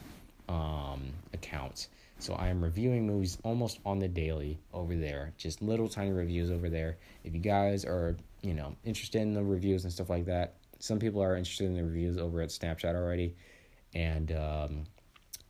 um, 0.49 1.01
account. 1.33 1.87
So 2.19 2.33
I 2.33 2.49
am 2.49 2.63
reviewing 2.63 3.07
movies 3.07 3.37
almost 3.43 3.79
on 3.85 3.99
the 3.99 4.07
daily 4.07 4.59
over 4.73 4.95
there. 4.95 5.33
Just 5.37 5.61
little 5.61 5.87
tiny 5.87 6.11
reviews 6.11 6.51
over 6.51 6.69
there. 6.69 6.97
If 7.23 7.33
you 7.33 7.39
guys 7.39 7.85
are, 7.85 8.15
you 8.43 8.53
know, 8.53 8.75
interested 8.83 9.21
in 9.21 9.33
the 9.33 9.43
reviews 9.43 9.83
and 9.85 9.91
stuff 9.91 10.09
like 10.09 10.25
that, 10.25 10.55
some 10.79 10.99
people 10.99 11.23
are 11.23 11.35
interested 11.35 11.65
in 11.65 11.73
the 11.73 11.83
reviews 11.83 12.17
over 12.17 12.41
at 12.41 12.49
Snapchat 12.49 12.93
already. 12.93 13.35
And 13.95 14.31
um, 14.33 14.83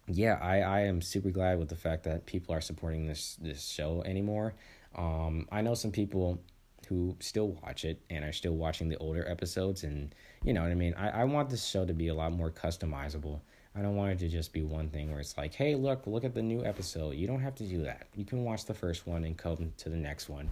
yeah, 0.08 0.38
I, 0.42 0.60
I 0.60 0.80
am 0.82 1.02
super 1.02 1.32
glad 1.32 1.60
with 1.60 1.70
the 1.70 1.76
fact 1.76 2.04
that 2.04 2.26
people 2.26 2.54
are 2.54 2.62
supporting 2.62 3.08
this 3.08 3.38
this 3.42 3.68
show 3.68 4.04
anymore. 4.06 4.54
Um, 4.96 5.48
I 5.52 5.62
know 5.62 5.74
some 5.74 5.92
people 5.92 6.40
who 6.88 7.16
still 7.20 7.58
watch 7.64 7.86
it 7.86 8.02
and 8.10 8.24
are 8.24 8.34
still 8.34 8.56
watching 8.56 8.90
the 8.90 8.98
older 8.98 9.28
episodes, 9.28 9.84
and 9.84 10.14
you 10.44 10.54
know 10.54 10.62
what 10.62 10.72
I 10.72 10.76
mean. 10.76 10.94
I, 10.96 11.22
I 11.22 11.24
want 11.24 11.50
this 11.50 11.66
show 11.66 11.86
to 11.86 11.94
be 11.94 12.10
a 12.10 12.14
lot 12.14 12.32
more 12.32 12.52
customizable. 12.52 13.40
I 13.76 13.82
don't 13.82 13.96
want 13.96 14.12
it 14.12 14.20
to 14.20 14.30
just 14.30 14.54
be 14.54 14.62
one 14.62 14.90
thing 14.90 15.10
where 15.10 15.20
it's 15.20 15.36
like, 15.36 15.56
hey, 15.56 15.74
look, 15.74 16.06
look 16.06 16.24
at 16.24 16.36
the 16.36 16.44
new 16.44 16.64
episode. 16.64 17.16
You 17.16 17.26
don't 17.26 17.42
have 17.42 17.56
to 17.56 17.64
do 17.64 17.84
that. 17.84 18.06
You 18.14 18.24
can 18.24 18.44
watch 18.44 18.66
the 18.66 18.74
first 18.76 19.08
one 19.08 19.24
and 19.24 19.36
come 19.36 19.74
to 19.78 19.90
the 19.90 19.96
next 19.96 20.30
one. 20.30 20.50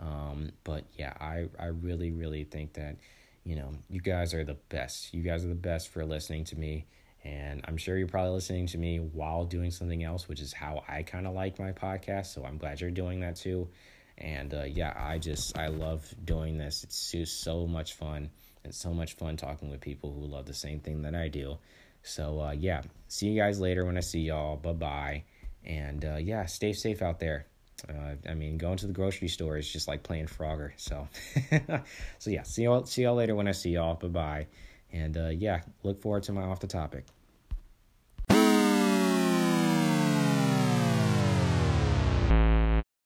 Um, 0.00 0.50
but 0.64 0.84
yeah, 0.96 1.12
I 1.20 1.48
I 1.58 1.66
really 1.66 2.10
really 2.10 2.44
think 2.44 2.74
that 2.74 2.96
you 3.44 3.56
know, 3.56 3.72
you 3.88 4.00
guys 4.00 4.34
are 4.34 4.44
the 4.44 4.56
best. 4.68 5.14
You 5.14 5.22
guys 5.22 5.44
are 5.44 5.48
the 5.48 5.54
best 5.54 5.88
for 5.88 6.04
listening 6.04 6.44
to 6.44 6.56
me. 6.56 6.86
And 7.24 7.62
I'm 7.66 7.76
sure 7.76 7.98
you're 7.98 8.08
probably 8.08 8.32
listening 8.32 8.66
to 8.68 8.78
me 8.78 8.98
while 8.98 9.44
doing 9.44 9.70
something 9.70 10.02
else, 10.02 10.28
which 10.28 10.40
is 10.40 10.52
how 10.52 10.82
I 10.88 11.02
kind 11.02 11.26
of 11.26 11.34
like 11.34 11.58
my 11.58 11.72
podcast. 11.72 12.26
So 12.26 12.44
I'm 12.44 12.58
glad 12.58 12.80
you're 12.80 12.90
doing 12.90 13.20
that 13.20 13.36
too. 13.36 13.68
And 14.16 14.52
uh, 14.54 14.64
yeah, 14.64 14.94
I 14.96 15.18
just, 15.18 15.56
I 15.58 15.68
love 15.68 16.14
doing 16.24 16.58
this. 16.58 16.84
It's 16.84 17.10
just 17.10 17.42
so 17.42 17.66
much 17.66 17.94
fun. 17.94 18.30
It's 18.64 18.78
so 18.78 18.92
much 18.92 19.14
fun 19.14 19.36
talking 19.36 19.70
with 19.70 19.80
people 19.80 20.12
who 20.12 20.26
love 20.26 20.46
the 20.46 20.54
same 20.54 20.80
thing 20.80 21.02
that 21.02 21.14
I 21.14 21.28
do. 21.28 21.58
So 22.02 22.40
uh, 22.40 22.52
yeah, 22.52 22.82
see 23.08 23.28
you 23.28 23.40
guys 23.40 23.60
later 23.60 23.84
when 23.84 23.96
I 23.96 24.00
see 24.00 24.20
y'all. 24.20 24.56
Bye 24.56 24.72
bye. 24.72 25.24
And 25.64 26.04
uh, 26.04 26.16
yeah, 26.16 26.46
stay 26.46 26.72
safe 26.72 27.02
out 27.02 27.20
there. 27.20 27.46
Uh, 27.88 28.14
I 28.28 28.34
mean, 28.34 28.58
going 28.58 28.76
to 28.78 28.86
the 28.86 28.92
grocery 28.92 29.28
store 29.28 29.56
is 29.56 29.70
just 29.70 29.88
like 29.88 30.02
playing 30.02 30.26
Frogger. 30.26 30.72
So, 30.76 31.08
so 32.18 32.30
yeah, 32.30 32.42
see 32.42 32.64
y'all, 32.64 32.84
see 32.84 33.02
y'all 33.02 33.14
later 33.14 33.34
when 33.34 33.48
I 33.48 33.52
see 33.52 33.70
y'all. 33.70 33.94
Bye 33.94 34.08
bye. 34.08 34.46
And 34.92 35.16
uh, 35.16 35.28
yeah, 35.28 35.60
look 35.82 36.00
forward 36.00 36.24
to 36.24 36.32
my 36.32 36.42
off 36.42 36.60
the 36.60 36.66
topic. 36.66 37.06